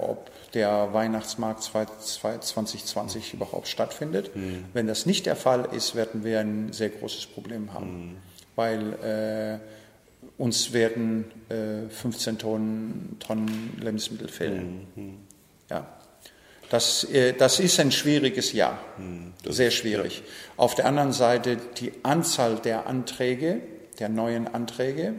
[0.00, 4.34] ob der Weihnachtsmarkt 2020 überhaupt stattfindet.
[4.34, 4.64] Mhm.
[4.72, 8.16] Wenn das nicht der Fall ist, werden wir ein sehr großes Problem haben, mhm.
[8.56, 9.58] weil äh,
[10.38, 14.86] uns werden äh, 15 Tonnen, Tonnen Lebensmittel fehlen.
[14.94, 15.14] Mhm.
[15.70, 15.86] Ja.
[16.70, 19.32] Das, äh, das ist ein schwieriges Jahr, mhm.
[19.44, 20.18] sehr schwierig.
[20.18, 20.24] Ja.
[20.56, 23.60] Auf der anderen Seite die Anzahl der Anträge,
[23.98, 25.14] der neuen Anträge,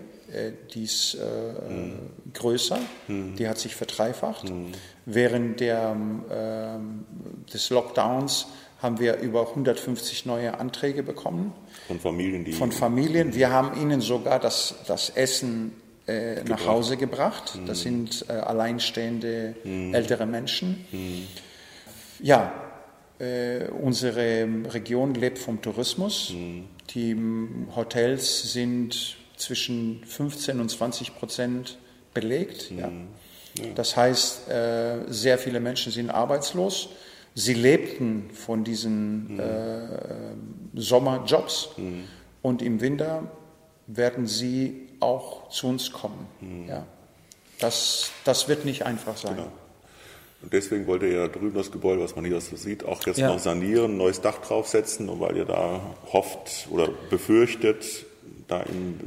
[0.73, 1.99] die ist äh, mhm.
[2.33, 3.35] größer, mhm.
[3.35, 4.49] die hat sich verdreifacht.
[4.49, 4.71] Mhm.
[5.05, 5.95] Während der,
[6.29, 8.47] äh, des Lockdowns
[8.81, 11.53] haben wir über 150 neue Anträge bekommen.
[11.87, 12.53] Von Familien, die.
[12.53, 13.35] Von Familien.
[13.35, 15.73] Wir haben ihnen sogar das, das Essen
[16.07, 17.59] äh, nach Hause gebracht.
[17.67, 17.83] Das mhm.
[17.83, 19.93] sind äh, alleinstehende mhm.
[19.93, 20.85] ältere Menschen.
[20.91, 21.27] Mhm.
[22.19, 22.53] Ja,
[23.19, 26.33] äh, unsere Region lebt vom Tourismus.
[26.95, 27.17] Die
[27.75, 31.77] Hotels sind zwischen 15 und 20 Prozent
[32.13, 32.71] belegt.
[32.71, 32.79] Mhm.
[32.79, 33.65] Ja.
[33.75, 36.89] Das heißt, äh, sehr viele Menschen sind arbeitslos.
[37.33, 39.39] Sie lebten von diesen mhm.
[39.39, 42.03] äh, Sommerjobs mhm.
[42.41, 43.23] und im Winter
[43.87, 46.27] werden sie auch zu uns kommen.
[46.39, 46.69] Mhm.
[46.69, 46.85] Ja.
[47.59, 49.35] Das, das wird nicht einfach sein.
[49.35, 49.51] Genau.
[50.41, 53.19] Und deswegen wollt ihr ja drüben das Gebäude, was man hier so sieht, auch jetzt
[53.19, 53.27] ja.
[53.27, 58.05] noch sanieren, ein neues Dach draufsetzen, und weil ihr da hofft oder befürchtet,
[58.51, 58.99] da im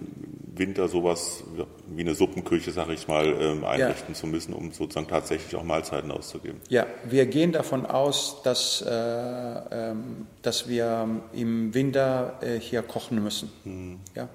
[0.56, 1.42] Winter sowas
[1.88, 4.20] wie eine Suppenküche, sage ich mal, ähm, einrichten ja.
[4.20, 6.60] zu müssen, um sozusagen tatsächlich auch Mahlzeiten auszugeben.
[6.68, 13.22] Ja, wir gehen davon aus, dass, äh, ähm, dass wir im Winter äh, hier kochen
[13.22, 13.50] müssen.
[13.64, 14.00] Mhm.
[14.14, 14.28] Ja?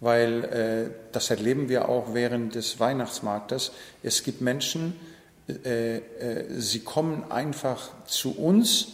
[0.00, 3.72] Weil äh, das erleben wir auch während des Weihnachtsmarktes.
[4.02, 4.94] Es gibt Menschen,
[5.48, 8.92] äh, äh, sie kommen einfach zu uns,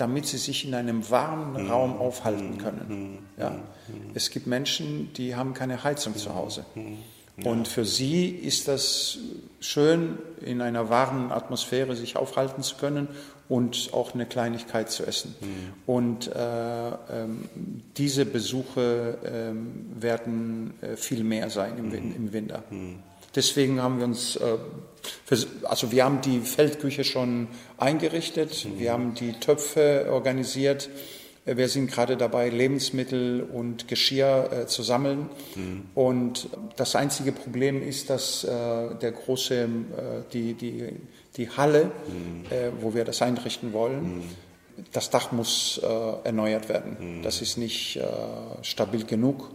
[0.00, 1.70] damit sie sich in einem warmen mhm.
[1.70, 2.86] Raum aufhalten können.
[2.88, 3.18] Mhm.
[3.42, 3.50] Ja.
[3.50, 4.10] Mhm.
[4.14, 6.64] Es gibt Menschen, die haben keine Heizung zu Hause.
[7.44, 9.18] Und für sie ist das
[9.60, 13.08] schön, in einer warmen Atmosphäre sich aufhalten zu können
[13.48, 15.34] und auch eine Kleinigkeit zu essen.
[15.40, 15.46] Mhm.
[15.86, 17.48] Und äh, ähm,
[17.96, 22.14] diese Besuche ähm, werden äh, viel mehr sein im, mhm.
[22.14, 22.62] im Winter.
[22.70, 22.98] Mhm.
[23.34, 24.56] Deswegen haben wir uns, äh,
[25.64, 28.78] also wir haben die Feldküche schon eingerichtet, mhm.
[28.78, 30.90] wir haben die Töpfe organisiert,
[31.46, 35.28] äh, wir sind gerade dabei, Lebensmittel und Geschirr äh, zu sammeln.
[35.54, 35.82] Mhm.
[35.94, 39.68] Und das einzige Problem ist, dass äh, der große, äh,
[40.32, 40.88] die, die,
[41.36, 42.44] die Halle, mhm.
[42.50, 44.22] Äh, wo wir das einrichten wollen, mhm.
[44.92, 45.86] das Dach muss äh,
[46.24, 47.18] erneuert werden.
[47.18, 47.22] Mhm.
[47.22, 48.00] Das ist nicht
[48.62, 49.50] stabil genug.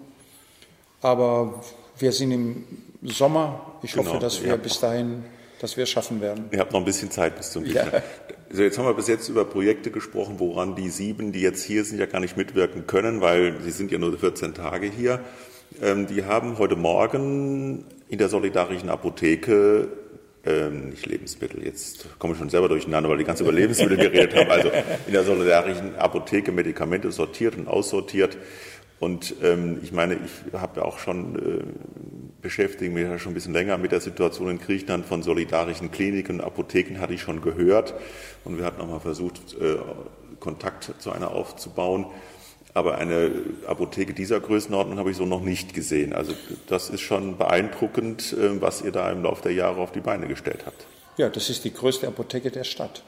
[1.01, 1.61] Aber
[1.99, 2.63] wir sind im
[3.03, 3.73] Sommer.
[3.83, 4.09] Ich genau.
[4.09, 4.55] hoffe, dass wir ja.
[4.57, 5.23] bis dahin
[5.59, 6.45] dass wir schaffen werden.
[6.51, 7.93] Ihr habt noch ein bisschen Zeit bis zum Winter.
[7.93, 8.03] Ja.
[8.49, 11.83] Also jetzt haben wir bis jetzt über Projekte gesprochen, woran die sieben, die jetzt hier
[11.83, 15.19] sind, ja gar nicht mitwirken können, weil sie sind ja nur 14 Tage hier.
[15.81, 19.89] Ähm, die haben heute Morgen in der solidarischen Apotheke
[20.45, 24.35] ähm, nicht Lebensmittel, jetzt komme ich schon selber durcheinander, weil die ganz über Lebensmittel geredet
[24.35, 24.51] haben.
[24.51, 24.69] Also
[25.07, 28.37] in der solidarischen Apotheke Medikamente sortiert und aussortiert.
[28.99, 31.63] Und ähm, ich meine, ich habe ja auch schon äh,
[32.41, 35.05] beschäftige mich ja schon ein bisschen länger mit der Situation in Griechenland.
[35.05, 37.93] Von solidarischen Kliniken und Apotheken hatte ich schon gehört.
[38.43, 39.77] Und wir hatten auch mal versucht, äh,
[40.39, 42.05] Kontakt zu einer aufzubauen.
[42.73, 43.31] Aber eine
[43.67, 46.13] Apotheke dieser Größenordnung habe ich so noch nicht gesehen.
[46.13, 46.33] Also
[46.67, 50.27] das ist schon beeindruckend, äh, was ihr da im Laufe der Jahre auf die Beine
[50.27, 50.85] gestellt habt.
[51.17, 53.03] Ja, das ist die größte Apotheke der Stadt.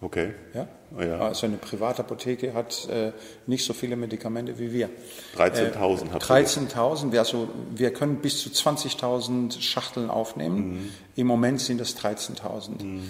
[0.00, 0.34] Okay.
[0.54, 0.68] Ja?
[0.96, 1.18] Oh ja.
[1.18, 3.12] Also eine Privatapotheke hat äh,
[3.46, 4.90] nicht so viele Medikamente wie wir.
[5.36, 10.56] 13.000 äh, 13.000, wir, also, wir können bis zu 20.000 Schachteln aufnehmen.
[10.58, 10.88] Mhm.
[11.16, 12.82] Im Moment sind es 13.000.
[12.82, 13.02] Mhm.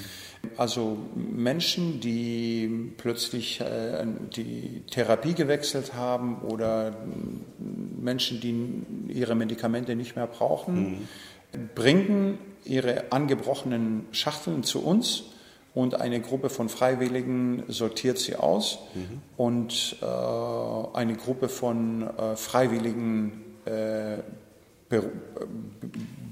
[0.57, 6.97] Also Menschen, die plötzlich äh, die Therapie gewechselt haben oder
[8.01, 11.09] Menschen, die ihre Medikamente nicht mehr brauchen,
[11.53, 11.69] mhm.
[11.75, 15.25] bringen ihre angebrochenen Schachteln zu uns
[15.75, 19.21] und eine Gruppe von Freiwilligen sortiert sie aus mhm.
[19.37, 20.07] und äh,
[20.97, 24.19] eine Gruppe von äh, Freiwilligen äh,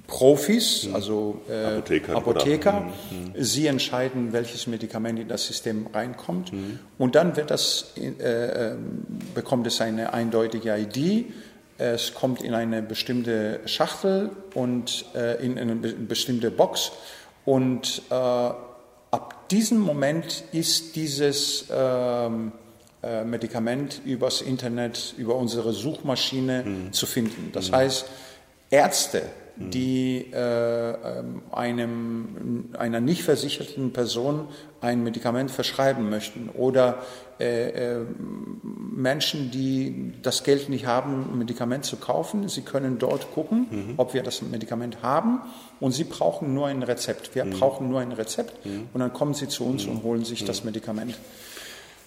[0.06, 0.94] Profis, mhm.
[0.94, 2.80] also äh, Apotheker, Apotheker.
[2.80, 3.32] Mhm.
[3.36, 6.78] sie entscheiden, welches Medikament in das System reinkommt mhm.
[6.98, 8.74] und dann wird das, äh,
[9.34, 11.26] bekommt es eine eindeutige ID
[11.78, 16.92] Es kommt in eine bestimmte Schachtel und äh, in eine bestimmte Box
[17.44, 18.50] und äh,
[19.50, 22.52] diesem Moment ist dieses ähm,
[23.02, 26.92] äh, Medikament übers Internet, über unsere Suchmaschine mhm.
[26.92, 27.50] zu finden.
[27.52, 27.76] Das mhm.
[27.76, 28.06] heißt,
[28.70, 29.22] Ärzte,
[29.58, 34.48] die äh, ähm, einem, einer nicht versicherten Person
[34.80, 36.98] ein Medikament verschreiben möchten oder
[37.40, 38.04] äh, äh,
[38.94, 42.48] Menschen, die das Geld nicht haben, ein Medikament zu kaufen.
[42.48, 43.94] Sie können dort gucken, mhm.
[43.96, 45.40] ob wir das Medikament haben
[45.80, 47.34] und sie brauchen nur ein Rezept.
[47.34, 47.50] Wir mhm.
[47.50, 48.88] brauchen nur ein Rezept mhm.
[48.92, 51.14] und dann kommen sie zu uns und holen sich das Medikament.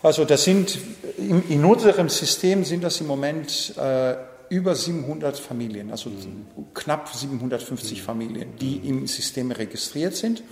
[0.02, 0.78] Also das sind
[1.18, 4.16] in, in unserem System sind das im Moment äh,
[4.50, 6.46] über 700 Familien, also mhm.
[6.74, 8.04] knapp 750 mhm.
[8.04, 8.86] Familien, die mhm.
[8.86, 10.44] im System registriert sind.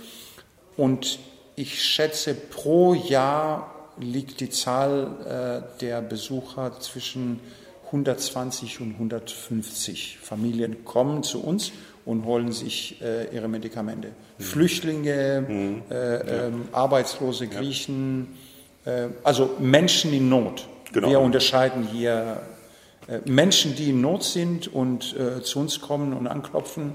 [0.76, 1.18] Und
[1.56, 7.40] ich schätze, pro Jahr liegt die Zahl äh, der Besucher zwischen
[7.86, 11.72] 120 und 150 Familien kommen zu uns
[12.04, 14.08] und holen sich äh, ihre Medikamente.
[14.08, 14.42] Mhm.
[14.42, 15.82] Flüchtlinge, mhm.
[15.90, 16.46] äh, ja.
[16.46, 18.38] ähm, arbeitslose Griechen, ja.
[18.88, 20.66] Äh, also Menschen in Not.
[20.92, 21.10] Genau.
[21.10, 22.40] Wir unterscheiden hier
[23.24, 26.92] Menschen, die in Not sind und äh, zu uns kommen und anklopfen,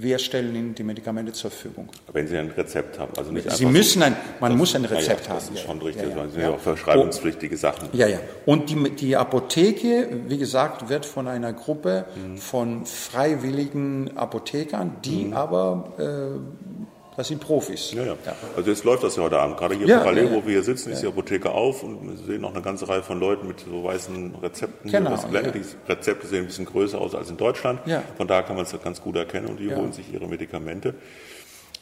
[0.00, 1.88] wir stellen Ihnen die Medikamente zur Verfügung.
[2.12, 5.24] Wenn Sie ein Rezept haben, also nicht Sie müssen ein, man das, muss ein Rezept
[5.24, 5.40] ja, haben.
[5.40, 7.88] Das ist schon richtig, ja, ja, das sind ja auch verschreibungspflichtige Sachen.
[7.92, 8.20] Ja, ja.
[8.46, 12.38] Und die, die Apotheke, wie gesagt, wird von einer Gruppe mhm.
[12.38, 15.32] von freiwilligen Apothekern, die mhm.
[15.32, 16.86] aber äh,
[17.18, 17.92] das sind Profis.
[17.94, 18.16] Ja, ja.
[18.56, 19.56] Also jetzt läuft das ja heute Abend.
[19.56, 22.42] Gerade hier ja, parallel, wo wir hier sitzen, ist die Apotheke auf und wir sehen
[22.42, 24.88] noch eine ganze Reihe von Leuten mit so weißen Rezepten.
[24.88, 25.16] Genau.
[25.16, 27.80] Die Rezepte sehen ein bisschen größer aus als in Deutschland.
[28.16, 30.94] Von daher kann man es ganz gut erkennen und die holen sich ihre Medikamente.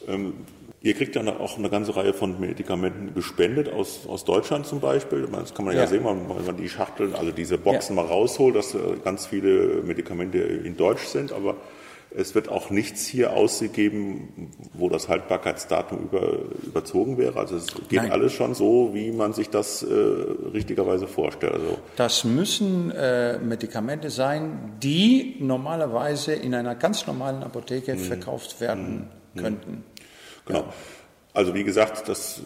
[0.07, 0.33] Ähm,
[0.81, 5.27] ihr kriegt dann auch eine ganze Reihe von Medikamenten gespendet aus, aus Deutschland zum Beispiel.
[5.31, 8.01] Das kann man ja, ja sehen, wenn man die Schachteln, also diese Boxen ja.
[8.01, 11.31] mal rausholt, dass äh, ganz viele Medikamente in Deutsch sind.
[11.31, 11.57] Aber
[12.15, 17.39] es wird auch nichts hier ausgegeben, wo das Haltbarkeitsdatum über, überzogen wäre.
[17.39, 18.11] Also es geht Nein.
[18.11, 19.93] alles schon so, wie man sich das äh,
[20.53, 21.53] richtigerweise vorstellt.
[21.53, 27.99] Also das müssen äh, Medikamente sein, die normalerweise in einer ganz normalen Apotheke hm.
[27.99, 29.41] verkauft werden hm.
[29.41, 29.83] könnten.
[30.45, 30.59] Genau.
[30.59, 30.73] Ja.
[31.37, 32.41] Also wie gesagt, das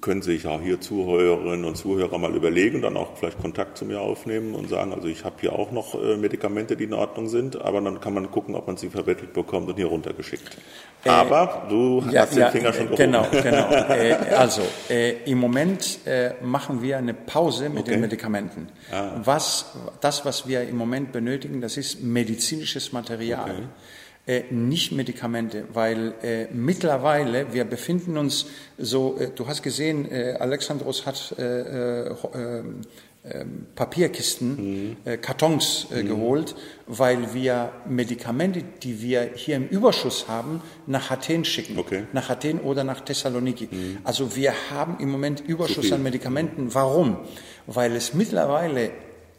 [0.00, 4.00] können sich auch hier Zuhörerinnen und Zuhörer mal überlegen, dann auch vielleicht Kontakt zu mir
[4.00, 7.60] aufnehmen und sagen, also ich habe hier auch noch äh, Medikamente, die in Ordnung sind,
[7.60, 10.56] aber dann kann man gucken, ob man sie verbettelt bekommt und hier runtergeschickt.
[11.04, 13.04] Äh, aber du ja, hast den ja, Finger schon gehoben.
[13.04, 13.70] Genau, genau.
[13.88, 17.92] äh, also äh, im Moment äh, machen wir eine Pause mit okay.
[17.92, 18.66] den Medikamenten.
[18.90, 19.12] Ah.
[19.22, 23.48] Was, das, was wir im Moment benötigen, das ist medizinisches Material.
[23.48, 23.62] Okay
[24.28, 28.44] äh, nicht Medikamente, weil äh, mittlerweile, wir befinden uns
[28.76, 32.14] so, äh, du hast gesehen, äh, Alexandros hat äh, äh,
[33.24, 35.20] ähm, Papierkisten, mhm.
[35.22, 36.06] Kartons mhm.
[36.06, 36.54] geholt,
[36.86, 41.78] weil wir Medikamente, die wir hier im Überschuss haben, nach Athen schicken.
[41.78, 42.04] Okay.
[42.12, 43.68] Nach Athen oder nach Thessaloniki.
[43.70, 43.98] Mhm.
[44.04, 46.74] Also wir haben im Moment Überschuss so an Medikamenten.
[46.74, 47.16] Warum?
[47.66, 48.90] Weil es mittlerweile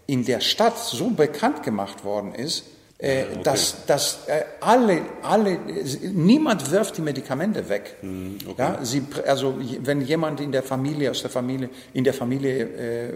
[0.08, 3.44] in der Stadt so bekannt gemacht worden ist, äh, okay.
[3.44, 5.58] dass, dass äh, alle, alle,
[6.14, 7.96] niemand wirft die Medikamente weg.
[8.02, 8.62] Hm, okay.
[8.62, 13.14] Ja, sie, also wenn jemand in der Familie, aus der Familie, in der Familie äh,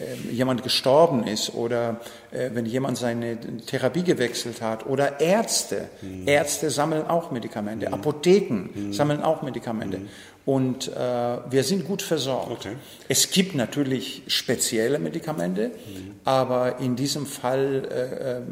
[0.00, 2.00] äh, jemand gestorben ist oder
[2.32, 5.88] äh, wenn jemand seine Therapie gewechselt hat oder Ärzte.
[6.02, 6.26] Mhm.
[6.26, 7.94] Ärzte sammeln auch Medikamente, mhm.
[7.94, 8.92] Apotheken mhm.
[8.92, 10.00] sammeln auch Medikamente.
[10.46, 12.66] Und äh, wir sind gut versorgt.
[12.66, 12.76] Okay.
[13.08, 16.16] Es gibt natürlich spezielle Medikamente, mhm.
[16.24, 18.42] aber in diesem Fall äh, äh,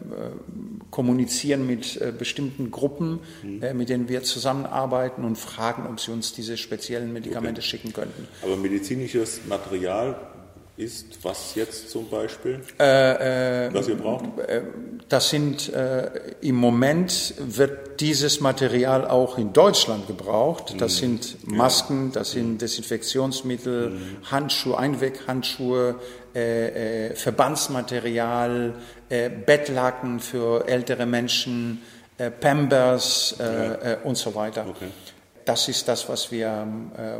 [0.91, 3.63] kommunizieren mit äh, bestimmten Gruppen, mhm.
[3.63, 7.69] äh, mit denen wir zusammenarbeiten und fragen, ob sie uns diese speziellen Medikamente okay.
[7.69, 8.27] schicken könnten.
[8.43, 10.17] Aber medizinisches Material
[10.77, 14.25] ist was jetzt zum Beispiel, äh, äh, was ihr braucht?
[14.39, 14.63] Äh,
[15.09, 20.75] das sind äh, im Moment wird dieses Material auch in Deutschland gebraucht.
[20.79, 21.19] Das mhm.
[21.19, 22.63] sind Masken, das sind.
[22.63, 24.17] Desinfektionsmittel, mhm.
[24.31, 25.97] Handschuhe, Einweghandschuhe,
[26.35, 28.75] äh, äh, Verbandsmaterial,
[29.45, 31.83] Bettlaken für ältere Menschen,
[32.41, 33.99] Pampers ja.
[34.05, 34.65] und so weiter.
[34.67, 34.87] Okay.
[35.45, 36.67] Das ist das, was wir,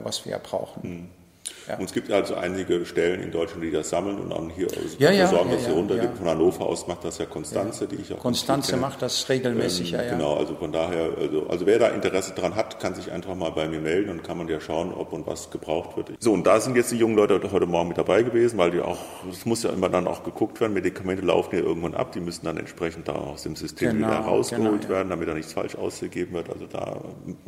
[0.03, 0.81] was wir brauchen.
[0.83, 1.22] Mhm.
[1.69, 1.79] Ja.
[1.79, 5.11] Und es gibt also einige Stellen in Deutschland, die das sammeln und dann hier ja,
[5.11, 6.11] ja, sorgen, dass sie runtergeht.
[6.17, 9.99] Von Hannover aus macht das ja Konstanze, die ich auch Konstanze macht das regelmäßig, ähm,
[9.99, 10.13] ja, ja.
[10.13, 13.51] Genau, also von daher, also, also wer da Interesse dran hat, kann sich einfach mal
[13.51, 16.13] bei mir melden und kann man ja schauen, ob und was gebraucht wird.
[16.21, 18.81] So, und da sind jetzt die jungen Leute heute Morgen mit dabei gewesen, weil die
[18.81, 18.99] auch,
[19.31, 22.45] es muss ja immer dann auch geguckt werden, Medikamente laufen ja irgendwann ab, die müssen
[22.45, 25.77] dann entsprechend da aus dem System genau, wieder rausgeholt genau, werden, damit da nichts falsch
[25.77, 26.51] ausgegeben wird.
[26.51, 27.01] Also da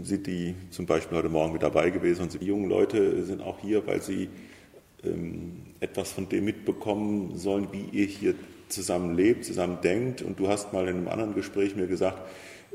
[0.03, 3.59] sind die zum Beispiel heute Morgen mit dabei gewesen und die jungen Leute sind auch
[3.61, 4.29] hier, weil sie
[5.05, 8.35] ähm, etwas von dem mitbekommen sollen, wie ihr hier
[8.69, 10.23] zusammen lebt, zusammen denkt.
[10.23, 12.19] Und du hast mal in einem anderen Gespräch mir gesagt,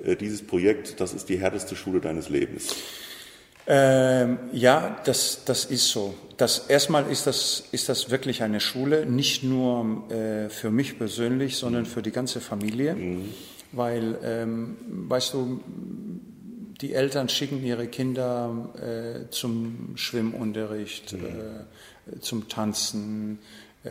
[0.03, 2.75] äh, dieses Projekt, das ist die härteste Schule deines Lebens.
[3.71, 6.15] Ähm, ja, das, das ist so.
[6.37, 11.57] Das, erstmal ist das, ist das wirklich eine Schule, nicht nur äh, für mich persönlich,
[11.57, 12.95] sondern für die ganze Familie.
[12.95, 13.25] Mhm.
[13.71, 15.59] Weil, ähm, weißt du,
[16.81, 21.25] die Eltern schicken ihre Kinder äh, zum Schwimmunterricht, mhm.
[21.25, 23.39] äh, zum Tanzen,
[23.83, 23.89] äh,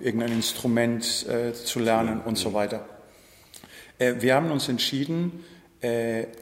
[0.00, 2.88] irgendein Instrument äh, zu lernen und so weiter.
[3.98, 5.44] Äh, wir haben uns entschieden,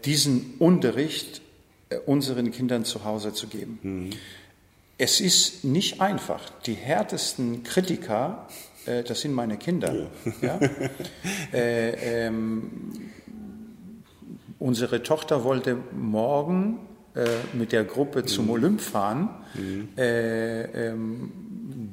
[0.04, 1.42] diesen Unterricht
[2.06, 3.80] unseren Kindern zu Hause zu geben.
[3.82, 4.10] Mhm.
[4.98, 6.48] Es ist nicht einfach.
[6.60, 8.46] Die härtesten Kritiker,
[8.86, 10.08] äh, das sind meine Kinder.
[10.40, 10.60] Ja.
[10.60, 10.70] ja?
[11.52, 13.10] äh, ähm,
[14.62, 16.78] unsere Tochter wollte morgen
[17.14, 18.50] äh, mit der Gruppe zum mhm.
[18.52, 19.28] Olymp fahren.
[19.54, 19.88] Mhm.
[19.98, 21.32] Äh, ähm,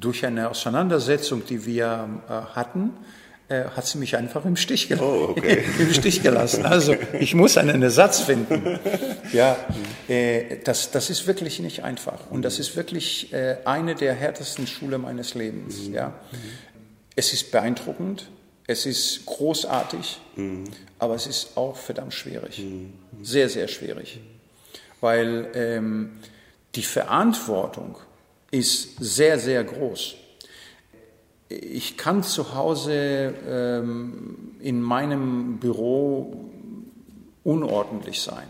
[0.00, 2.92] durch eine Auseinandersetzung, die wir äh, hatten,
[3.48, 5.64] äh, hat sie mich einfach im Stich, gel oh, okay.
[5.78, 6.64] im Stich gelassen.
[6.64, 8.78] Also ich muss einen Ersatz finden.
[9.32, 9.56] Ja,
[10.08, 12.18] äh, das, das ist wirklich nicht einfach.
[12.30, 15.86] Und das ist wirklich äh, eine der härtesten Schule meines Lebens.
[15.86, 15.94] Mhm.
[15.94, 16.14] Ja.
[17.14, 18.28] Es ist beeindruckend,
[18.70, 20.64] es ist großartig, mhm.
[20.98, 22.58] aber es ist auch verdammt schwierig.
[22.58, 22.92] Mhm.
[23.22, 24.20] Sehr, sehr schwierig.
[25.00, 26.18] Weil ähm,
[26.74, 27.96] die Verantwortung
[28.50, 30.16] ist sehr, sehr groß
[31.50, 36.48] ich kann zu Hause ähm, in meinem Büro
[37.42, 38.46] unordentlich sein.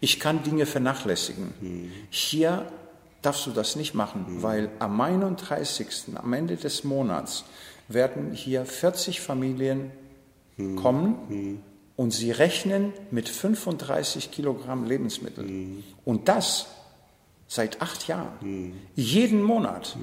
[0.00, 1.52] Ich kann Dinge vernachlässigen.
[1.60, 1.92] Mhm.
[2.08, 2.66] Hier
[3.20, 4.42] darfst du das nicht machen, mhm.
[4.42, 6.14] weil am 31.
[6.14, 7.44] am Ende des Monats
[7.88, 9.90] werden hier 40 Familien
[10.56, 10.76] mhm.
[10.76, 11.62] kommen hm.
[11.96, 15.44] und sie rechnen mit 35 Kilogramm Lebensmittel.
[15.44, 15.84] Hm.
[16.04, 16.66] Und das
[17.46, 18.40] seit acht Jahren.
[18.40, 18.72] Hm.
[18.94, 19.96] Jeden Monat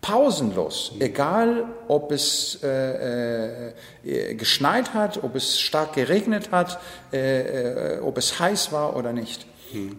[0.00, 3.68] pausenlos, egal ob es äh,
[4.02, 6.80] äh, geschneit hat, ob es stark geregnet hat,
[7.12, 9.46] äh, äh ob es heiß war oder nicht.
[9.72, 9.98] Hm.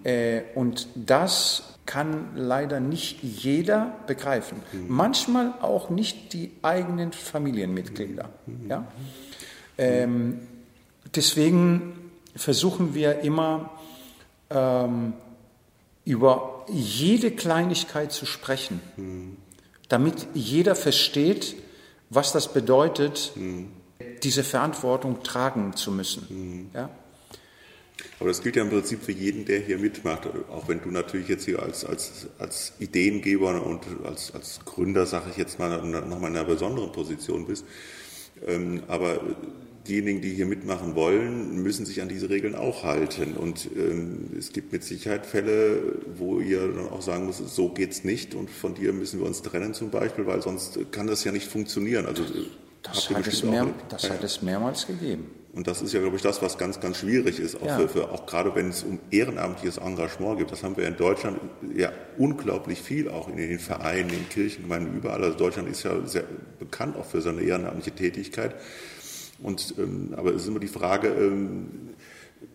[0.53, 4.61] und das kann leider nicht jeder begreifen.
[4.71, 4.86] Hm.
[4.88, 8.29] Manchmal auch nicht die eigenen Familienmitglieder.
[8.45, 8.69] Hm.
[8.69, 8.88] Ja?
[9.77, 10.39] Ähm,
[11.15, 13.71] deswegen versuchen wir immer
[14.49, 15.13] ähm,
[16.05, 18.82] über jede Kleinigkeit zu sprechen.
[18.95, 19.38] Hm
[19.91, 21.55] damit jeder versteht,
[22.09, 23.67] was das bedeutet, mhm.
[24.23, 26.27] diese Verantwortung tragen zu müssen.
[26.29, 26.69] Mhm.
[26.73, 26.89] Ja?
[28.20, 31.28] Aber das gilt ja im Prinzip für jeden, der hier mitmacht, auch wenn du natürlich
[31.28, 36.30] jetzt hier als, als, als Ideengeber und als, als Gründer, sage ich jetzt mal, nochmal
[36.30, 37.66] in einer besonderen Position bist.
[38.45, 39.22] Ähm, aber
[39.88, 43.34] diejenigen, die hier mitmachen wollen, müssen sich an diese Regeln auch halten.
[43.36, 48.04] Und ähm, es gibt mit Sicherheit Fälle, wo ihr dann auch sagen müsst, so geht's
[48.04, 51.32] nicht und von dir müssen wir uns trennen zum Beispiel, weil sonst kann das ja
[51.32, 52.06] nicht funktionieren.
[52.06, 52.24] Also
[52.84, 55.41] das, hat es, mehr, das hat es mehrmals gegeben.
[55.54, 57.78] Und das ist ja, glaube ich, das, was ganz, ganz schwierig ist, auch, ja.
[57.78, 60.52] für, für, auch gerade wenn es um ehrenamtliches Engagement geht.
[60.52, 61.39] Das haben wir in Deutschland
[61.76, 65.22] ja unglaublich viel, auch in den Vereinen, in den Kirchengemeinden, überall.
[65.24, 66.24] Also Deutschland ist ja sehr
[66.58, 68.56] bekannt auch für seine ehrenamtliche Tätigkeit.
[69.43, 71.95] Und, ähm, aber es ist immer die Frage, ähm,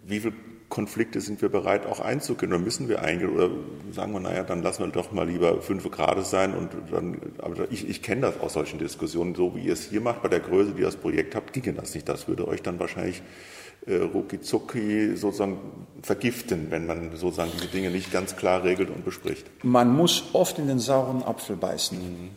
[0.06, 0.32] wie viele
[0.68, 3.50] Konflikte sind wir bereit auch einzugehen oder müssen wir eingehen oder
[3.92, 7.70] sagen wir, naja, dann lassen wir doch mal lieber fünf Grad sein und dann, aber
[7.70, 10.40] ich, ich kenne das aus solchen Diskussionen, so wie ihr es hier macht, bei der
[10.40, 12.08] Größe, die ihr das Projekt habt, ginge das nicht.
[12.08, 13.22] Das würde euch dann wahrscheinlich
[13.86, 15.58] äh, rucki sozusagen
[16.02, 19.46] vergiften, wenn man sozusagen diese Dinge nicht ganz klar regelt und bespricht.
[19.62, 21.98] Man muss oft in den sauren Apfel beißen.
[21.98, 22.30] Mhm.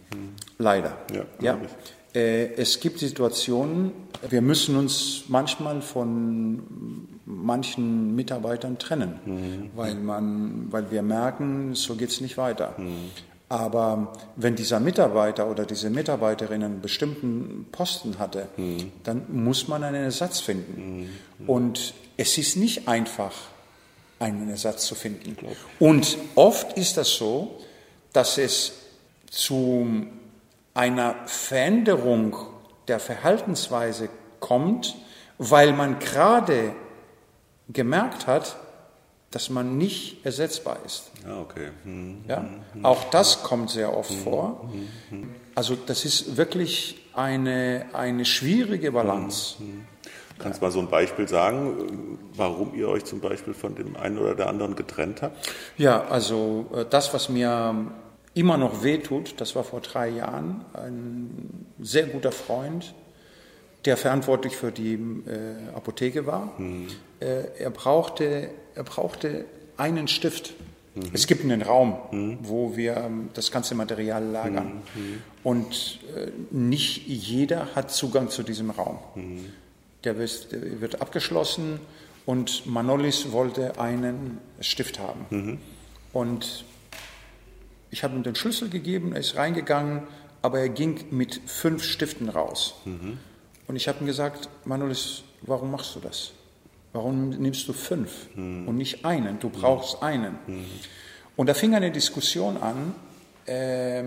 [0.60, 0.98] Leider.
[1.12, 1.60] Ja, ja.
[2.14, 3.92] Äh, es gibt Situationen,
[4.30, 9.70] wir müssen uns manchmal von manchen Mitarbeitern trennen, mhm.
[9.76, 12.74] weil, man, weil wir merken, so geht es nicht weiter.
[12.78, 13.12] Mhm.
[13.50, 18.92] Aber wenn dieser Mitarbeiter oder diese Mitarbeiterin einen bestimmten Posten hatte, mhm.
[19.04, 21.10] dann muss man einen Ersatz finden.
[21.38, 21.50] Mhm.
[21.50, 23.34] Und es ist nicht einfach,
[24.20, 25.38] einen Ersatz zu finden.
[25.80, 27.60] Und oft ist das so,
[28.12, 28.74] dass es
[29.30, 29.88] zu
[30.74, 32.36] einer Veränderung
[32.88, 34.10] der Verhaltensweise
[34.40, 34.96] kommt,
[35.38, 36.74] weil man gerade
[37.72, 38.58] gemerkt hat,
[39.32, 41.12] dass man nicht ersetzbar ist.
[41.26, 41.70] Ja, okay.
[41.84, 42.46] Hm, ja?
[42.74, 44.70] Hm, auch das kommt sehr oft hm, vor.
[44.72, 45.30] Hm, hm.
[45.54, 49.60] Also das ist wirklich eine, eine schwierige Balance.
[49.60, 49.86] Hm,
[50.40, 54.18] Kannst du mal so ein Beispiel sagen, warum ihr euch zum Beispiel von dem einen
[54.18, 55.36] oder der anderen getrennt habt?
[55.78, 57.76] Ja, also äh, das, was mir
[58.34, 62.94] immer noch wehtut, das war vor drei Jahren, ein sehr guter Freund,
[63.86, 66.54] der verantwortlich für die äh, Apotheke war.
[66.58, 66.88] Mhm.
[67.20, 69.46] Äh, er, brauchte, er brauchte
[69.78, 70.54] einen Stift.
[70.96, 71.04] Mhm.
[71.14, 72.40] Es gibt einen Raum, mhm.
[72.42, 74.82] wo wir ähm, das ganze Material lagern.
[74.96, 75.22] Mhm.
[75.44, 79.00] Und äh, nicht jeder hat Zugang zu diesem Raum.
[79.16, 79.46] Mhm.
[80.04, 81.80] Der wird, der wird, abgeschlossen
[82.26, 85.26] und Manolis wollte einen Stift haben.
[85.30, 85.58] Mhm.
[86.14, 86.66] Und
[87.92, 90.04] ich habe ihm den Schlüssel gegeben, er ist reingegangen,
[90.42, 92.76] aber er ging mit fünf Stiften raus.
[92.86, 93.18] Mhm.
[93.70, 96.32] Und ich habe ihm gesagt, Manolis, warum machst du das?
[96.92, 98.68] Warum nimmst du fünf mhm.
[98.68, 99.38] und nicht einen?
[99.40, 100.08] Du brauchst mhm.
[100.08, 100.40] einen.
[100.48, 100.66] Mhm.
[101.36, 102.96] Und da fing eine Diskussion an,
[103.46, 104.06] äh,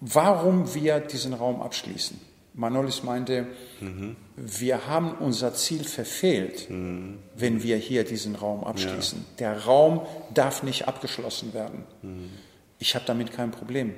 [0.00, 2.18] warum wir diesen Raum abschließen.
[2.54, 3.48] Manolis meinte,
[3.80, 4.16] mhm.
[4.36, 7.18] wir haben unser Ziel verfehlt, mhm.
[7.36, 9.18] wenn wir hier diesen Raum abschließen.
[9.18, 9.34] Ja.
[9.38, 10.00] Der Raum
[10.32, 11.84] darf nicht abgeschlossen werden.
[12.00, 12.30] Mhm.
[12.78, 13.92] Ich habe damit kein Problem.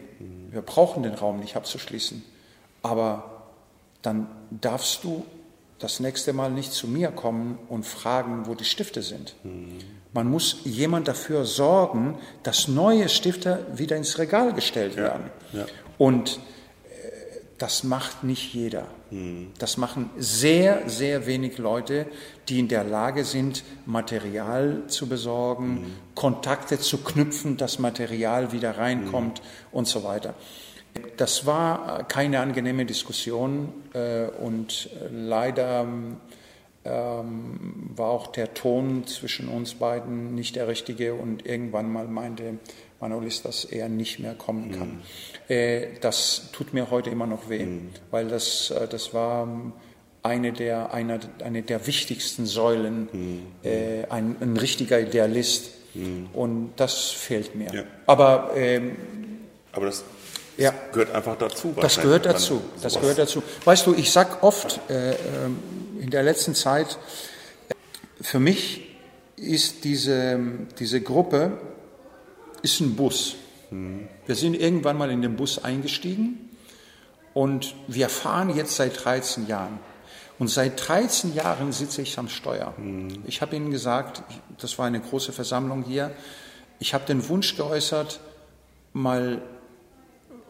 [0.50, 2.24] Wir brauchen den Raum nicht abzuschließen.
[2.82, 3.33] Aber
[4.04, 5.24] dann darfst du
[5.78, 9.34] das nächste Mal nicht zu mir kommen und fragen, wo die Stifte sind.
[10.12, 15.30] Man muss jemand dafür sorgen, dass neue Stifte wieder ins Regal gestellt werden.
[15.52, 15.66] Ja, ja.
[15.98, 16.36] Und
[16.84, 17.08] äh,
[17.58, 18.86] das macht nicht jeder.
[19.10, 19.50] Mhm.
[19.58, 22.06] Das machen sehr, sehr wenig Leute,
[22.48, 25.92] die in der Lage sind, Material zu besorgen, mhm.
[26.14, 29.46] Kontakte zu knüpfen, dass Material wieder reinkommt mhm.
[29.72, 30.34] und so weiter.
[31.16, 35.86] Das war keine angenehme Diskussion äh, und leider
[36.84, 42.58] ähm, war auch der Ton zwischen uns beiden nicht der richtige und irgendwann mal meinte
[43.00, 44.88] Manolis, dass er nicht mehr kommen kann.
[44.88, 45.02] Mhm.
[45.48, 47.90] Äh, das tut mir heute immer noch weh, mhm.
[48.10, 49.72] weil das, äh, das war
[50.22, 53.42] eine der, eine, eine der wichtigsten Säulen, mhm.
[53.62, 55.70] äh, ein, ein, richtiger Idealist.
[55.94, 56.28] Mhm.
[56.32, 57.72] Und das fehlt mir.
[57.72, 57.82] Ja.
[58.06, 58.96] Aber, ähm,
[59.72, 60.02] Aber das
[60.56, 60.72] ja.
[60.92, 61.74] gehört einfach dazu.
[61.80, 62.60] Das gehört dazu.
[62.82, 63.42] Das gehört dazu.
[63.64, 65.58] Weißt du, ich sag oft äh, ähm,
[66.00, 66.98] in der letzten Zeit,
[68.20, 68.96] für mich
[69.36, 70.38] ist diese,
[70.78, 71.58] diese Gruppe
[72.62, 73.36] ist ein Bus.
[73.70, 74.08] Mhm.
[74.26, 76.50] Wir sind irgendwann mal in den Bus eingestiegen
[77.34, 79.78] und wir fahren jetzt seit 13 Jahren.
[80.38, 82.74] Und seit 13 Jahren sitze ich am Steuer.
[82.76, 83.22] Mhm.
[83.26, 84.22] Ich habe Ihnen gesagt,
[84.58, 86.12] das war eine große Versammlung hier,
[86.80, 88.20] ich habe den Wunsch geäußert,
[88.92, 89.40] mal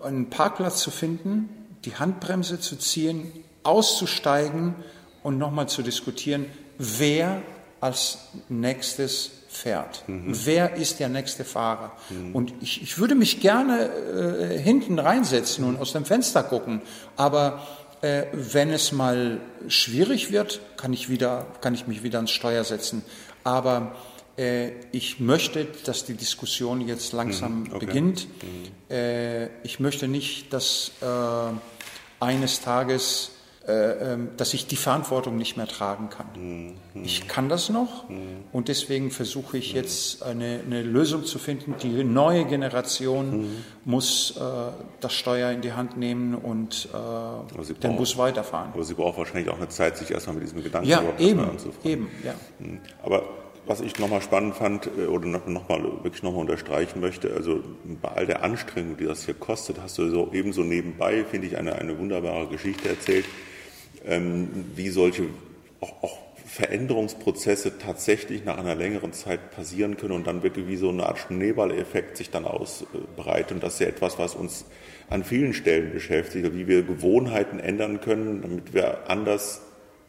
[0.05, 1.49] einen Parkplatz zu finden,
[1.85, 3.33] die Handbremse zu ziehen,
[3.63, 4.75] auszusteigen
[5.23, 6.47] und nochmal zu diskutieren,
[6.79, 7.43] wer
[7.81, 10.05] als nächstes fährt.
[10.07, 10.35] Mhm.
[10.45, 11.93] Wer ist der nächste Fahrer?
[12.11, 12.35] Mhm.
[12.35, 16.83] Und ich, ich würde mich gerne äh, hinten reinsetzen und aus dem Fenster gucken,
[17.17, 17.67] aber
[18.01, 22.65] äh, wenn es mal schwierig wird, kann ich, wieder, kann ich mich wieder ans Steuer
[22.65, 23.03] setzen.
[23.45, 23.95] Aber
[24.37, 27.87] ich möchte, dass die Diskussion jetzt langsam mhm, okay.
[27.87, 28.27] beginnt.
[28.27, 28.95] Mhm.
[28.95, 33.31] Äh, ich möchte nicht, dass äh, eines Tages
[34.37, 36.27] dass ich die Verantwortung nicht mehr tragen kann.
[36.37, 37.03] Mhm.
[37.03, 38.05] Ich kann das noch
[38.53, 41.75] und deswegen versuche ich jetzt eine, eine, Lösung zu finden.
[41.83, 43.47] Die neue Generation
[43.87, 44.41] muss äh,
[45.01, 48.73] das Steuer in die Hand nehmen und äh, den braucht, Bus weiterfahren.
[48.75, 51.49] Aber sie braucht wahrscheinlich auch eine Zeit, sich erstmal mit diesem Gedanken ja, eben,
[51.85, 52.35] eben, ja.
[53.03, 53.23] Aber
[53.67, 57.63] was ich nochmal spannend fand äh, oder nochmal wirklich nochmal unterstreichen möchte, also
[58.03, 61.57] bei all der Anstrengung, die das hier kostet, hast du so ebenso nebenbei, finde ich,
[61.57, 63.25] eine, eine wunderbare Geschichte erzählt,
[64.07, 65.25] ähm, wie solche
[65.81, 70.91] auch, auch Veränderungsprozesse tatsächlich nach einer längeren Zeit passieren können und dann wirklich wie so
[70.91, 73.53] eine Art Schneeballeffekt sich dann ausbreitet.
[73.53, 74.65] Und das ist ja etwas, was uns
[75.11, 79.63] an vielen Stellen beschäftigt, wie wir Gewohnheiten ändern können, damit wir anders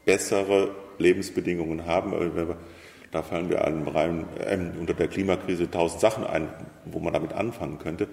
[0.05, 2.13] bessere Lebensbedingungen haben.
[3.15, 6.49] Da fallen wir einem rein, äh, unter der Klimakrise tausend Sachen ein,
[6.83, 8.09] wo man damit anfangen könnte.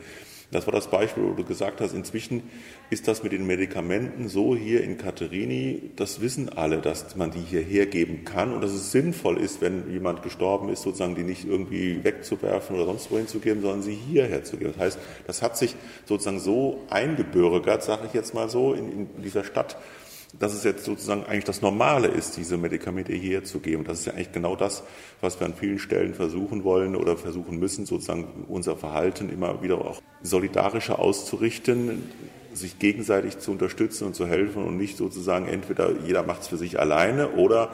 [0.52, 2.44] Das war das Beispiel, wo du gesagt hast, inzwischen
[2.88, 7.40] ist das mit den Medikamenten so hier in Katerini, das wissen alle, dass man die
[7.40, 11.46] hier hergeben kann und dass es sinnvoll ist, wenn jemand gestorben ist, sozusagen die nicht
[11.46, 14.72] irgendwie wegzuwerfen oder sonst wohin zu geben, sondern sie hierher zu geben.
[14.76, 15.74] Das heißt, das hat sich
[16.04, 19.76] sozusagen so eingebürgert, sage ich jetzt mal so, in, in dieser Stadt,
[20.38, 23.84] dass es jetzt sozusagen eigentlich das Normale ist, diese Medikamente hierher zu geben.
[23.84, 24.82] Das ist ja eigentlich genau das,
[25.20, 29.78] was wir an vielen Stellen versuchen wollen oder versuchen müssen, sozusagen unser Verhalten immer wieder
[29.78, 32.10] auch solidarischer auszurichten,
[32.54, 36.58] sich gegenseitig zu unterstützen und zu helfen und nicht sozusagen entweder jeder macht es für
[36.58, 37.70] sich alleine oder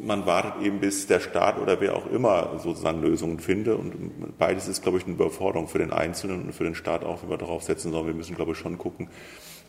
[0.00, 3.78] man wartet eben, bis der Staat oder wer auch immer sozusagen Lösungen findet.
[3.78, 7.22] Und beides ist, glaube ich, eine Überforderung für den Einzelnen und für den Staat auch,
[7.22, 8.06] wenn wir darauf setzen sollen.
[8.06, 9.08] Wir müssen, glaube ich, schon gucken,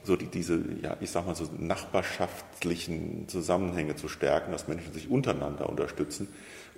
[0.05, 5.09] so die, diese, ja, ich sag mal so nachbarschaftlichen Zusammenhänge zu stärken, dass Menschen sich
[5.09, 6.27] untereinander unterstützen.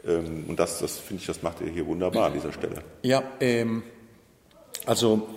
[0.06, 2.82] Ähm, und das, das finde ich, das macht ihr hier wunderbar an dieser Stelle.
[3.04, 3.84] Ja, ähm,
[4.86, 5.28] also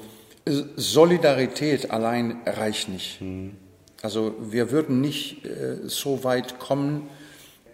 [0.47, 3.20] Solidarität allein reicht nicht.
[3.20, 3.57] Hm.
[4.03, 7.09] Also wir würden nicht äh, so weit kommen,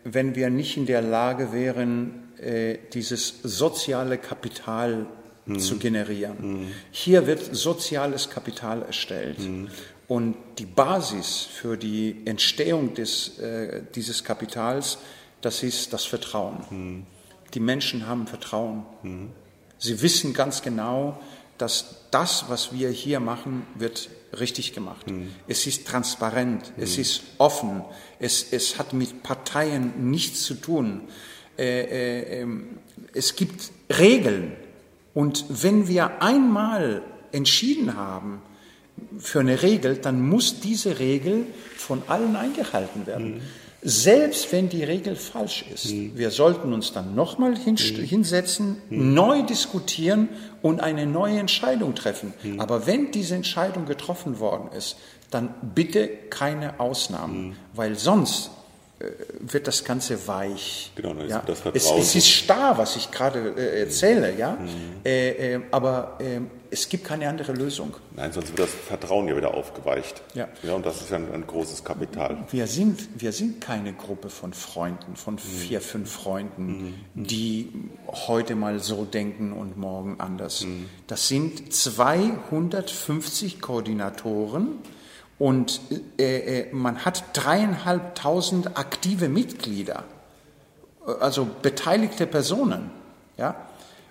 [0.05, 5.07] wenn wir nicht in der Lage wären, äh, dieses soziale Kapital
[5.47, 5.59] mhm.
[5.59, 6.37] zu generieren.
[6.41, 6.73] Mhm.
[6.91, 9.39] Hier wird soziales Kapital erstellt.
[9.39, 9.69] Mhm.
[10.09, 14.99] Und die Basis für die Entstehung des, äh, dieses Kapitals,
[15.41, 16.59] das ist das Vertrauen.
[16.71, 17.07] Mhm.
[17.55, 18.85] Die Menschen haben Vertrauen.
[19.03, 19.31] Mhm.
[19.79, 21.21] Sie wissen ganz genau,
[21.59, 25.11] dass das, was wir hier machen, wird richtig gemacht.
[25.11, 25.33] Mhm.
[25.49, 26.83] Es ist transparent, mhm.
[26.83, 27.85] es ist offen,
[28.19, 31.03] es, es hat mit Parteien nichts zu tun.
[31.59, 32.47] Äh, äh, äh,
[33.13, 34.53] es gibt Regeln.
[35.15, 37.03] Und wenn wir einmal
[37.33, 38.43] entschieden haben,
[39.19, 43.35] für eine Regel, dann muss diese Regel von allen eingehalten werden.
[43.37, 43.41] Mhm.
[43.83, 45.93] Selbst wenn die Regel falsch ist.
[45.93, 46.13] Mhm.
[46.17, 47.77] Wir sollten uns dann nochmal mhm.
[47.77, 49.15] hinsetzen, mhm.
[49.15, 50.29] neu diskutieren
[50.63, 52.35] und eine neue Entscheidung treffen.
[52.43, 52.59] Mhm.
[52.59, 54.97] Aber wenn diese Entscheidung getroffen worden ist,
[55.31, 57.57] dann bitte keine Ausnahmen, mhm.
[57.75, 58.51] weil sonst
[59.41, 60.91] wird das Ganze weich.
[60.95, 61.43] Genau, dann ja.
[61.47, 64.53] das es, es, ist starr, was ich gerade äh, erzähle, ja.
[64.53, 64.69] Mhm.
[65.05, 67.95] Äh, äh, aber ähm, es gibt keine andere Lösung.
[68.15, 70.23] Nein, sonst wird das Vertrauen ja wieder aufgeweicht.
[70.33, 70.49] Ja.
[70.63, 72.39] ja und das ist ja ein, ein großes Kapital.
[72.51, 75.39] Wir sind, wir sind keine Gruppe von Freunden, von mhm.
[75.39, 77.25] vier, fünf Freunden, mhm.
[77.25, 77.71] die
[78.09, 80.63] heute mal so denken und morgen anders.
[80.63, 80.89] Mhm.
[81.07, 84.79] Das sind 250 Koordinatoren
[85.39, 85.81] und
[86.19, 90.05] äh, äh, man hat dreieinhalbtausend aktive Mitglieder,
[91.21, 92.91] also beteiligte Personen.
[93.37, 93.55] Ja?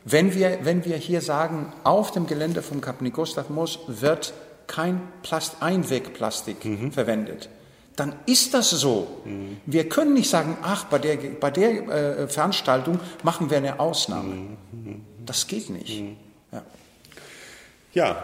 [0.04, 4.34] Wenn, wir, wenn wir hier sagen, auf dem Gelände vom Kapni Gustav Moos wird
[4.68, 6.92] kein Plast Einwegplastik mhm.
[6.92, 7.50] verwendet,
[7.96, 9.22] dann ist das so.
[9.26, 9.58] Mhm.
[9.66, 14.36] Wir können nicht sagen, ach, bei der, bei der äh, Veranstaltung machen wir eine Ausnahme.
[14.72, 15.02] Mhm.
[15.26, 16.02] Das geht nicht.
[16.02, 16.18] Mhm.
[16.52, 16.62] Ja.
[17.94, 18.24] ja,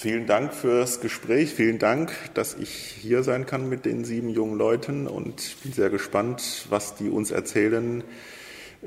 [0.00, 1.52] Vielen Dank fürs Gespräch.
[1.52, 5.72] Vielen Dank, dass ich hier sein kann mit den sieben jungen Leuten und ich bin
[5.72, 8.04] sehr gespannt, was die uns erzählen,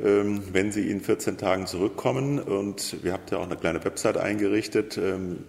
[0.02, 2.40] ähm, wenn sie in 14 Tagen zurückkommen.
[2.40, 5.44] Und wir habt ja auch eine kleine Website eingerichtet, ähm,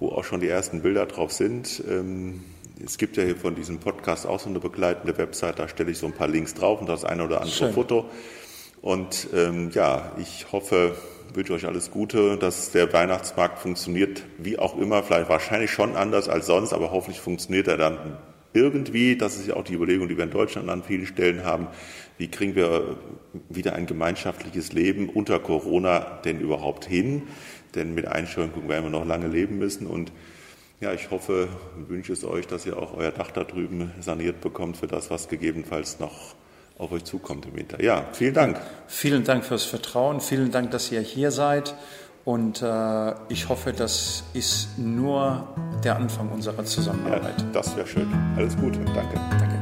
[0.00, 1.84] wo auch schon die ersten Bilder drauf sind.
[1.90, 2.42] Ähm,
[2.82, 5.98] es gibt ja hier von diesem Podcast auch so eine begleitende Website, da stelle ich
[5.98, 7.74] so ein paar Links drauf und das eine oder andere Schön.
[7.74, 8.06] Foto.
[8.80, 9.28] Und
[9.74, 10.96] ja, ich hoffe,
[11.34, 16.28] wünsche euch alles Gute, dass der Weihnachtsmarkt funktioniert, wie auch immer, vielleicht wahrscheinlich schon anders
[16.28, 18.18] als sonst, aber hoffentlich funktioniert er dann
[18.52, 19.16] irgendwie.
[19.16, 21.68] Das ist ja auch die Überlegung, die wir in Deutschland an vielen Stellen haben.
[22.18, 22.96] Wie kriegen wir
[23.48, 27.22] wieder ein gemeinschaftliches Leben unter Corona denn überhaupt hin?
[27.74, 30.12] Denn mit Einschränkungen werden wir noch lange leben müssen und
[30.80, 34.40] ja, ich hoffe und wünsche es euch, dass ihr auch euer Dach da drüben saniert
[34.40, 36.34] bekommt für das, was gegebenenfalls noch
[36.82, 37.82] auf euch zukommt im Winter.
[37.82, 38.60] Ja, vielen Dank.
[38.86, 40.20] Vielen Dank fürs Vertrauen.
[40.20, 41.74] Vielen Dank, dass ihr hier seid.
[42.24, 45.48] Und äh, ich hoffe, das ist nur
[45.82, 47.40] der Anfang unserer Zusammenarbeit.
[47.40, 48.08] Ja, das wäre schön.
[48.36, 48.78] Alles Gute.
[48.94, 49.20] Danke.
[49.38, 49.61] Danke.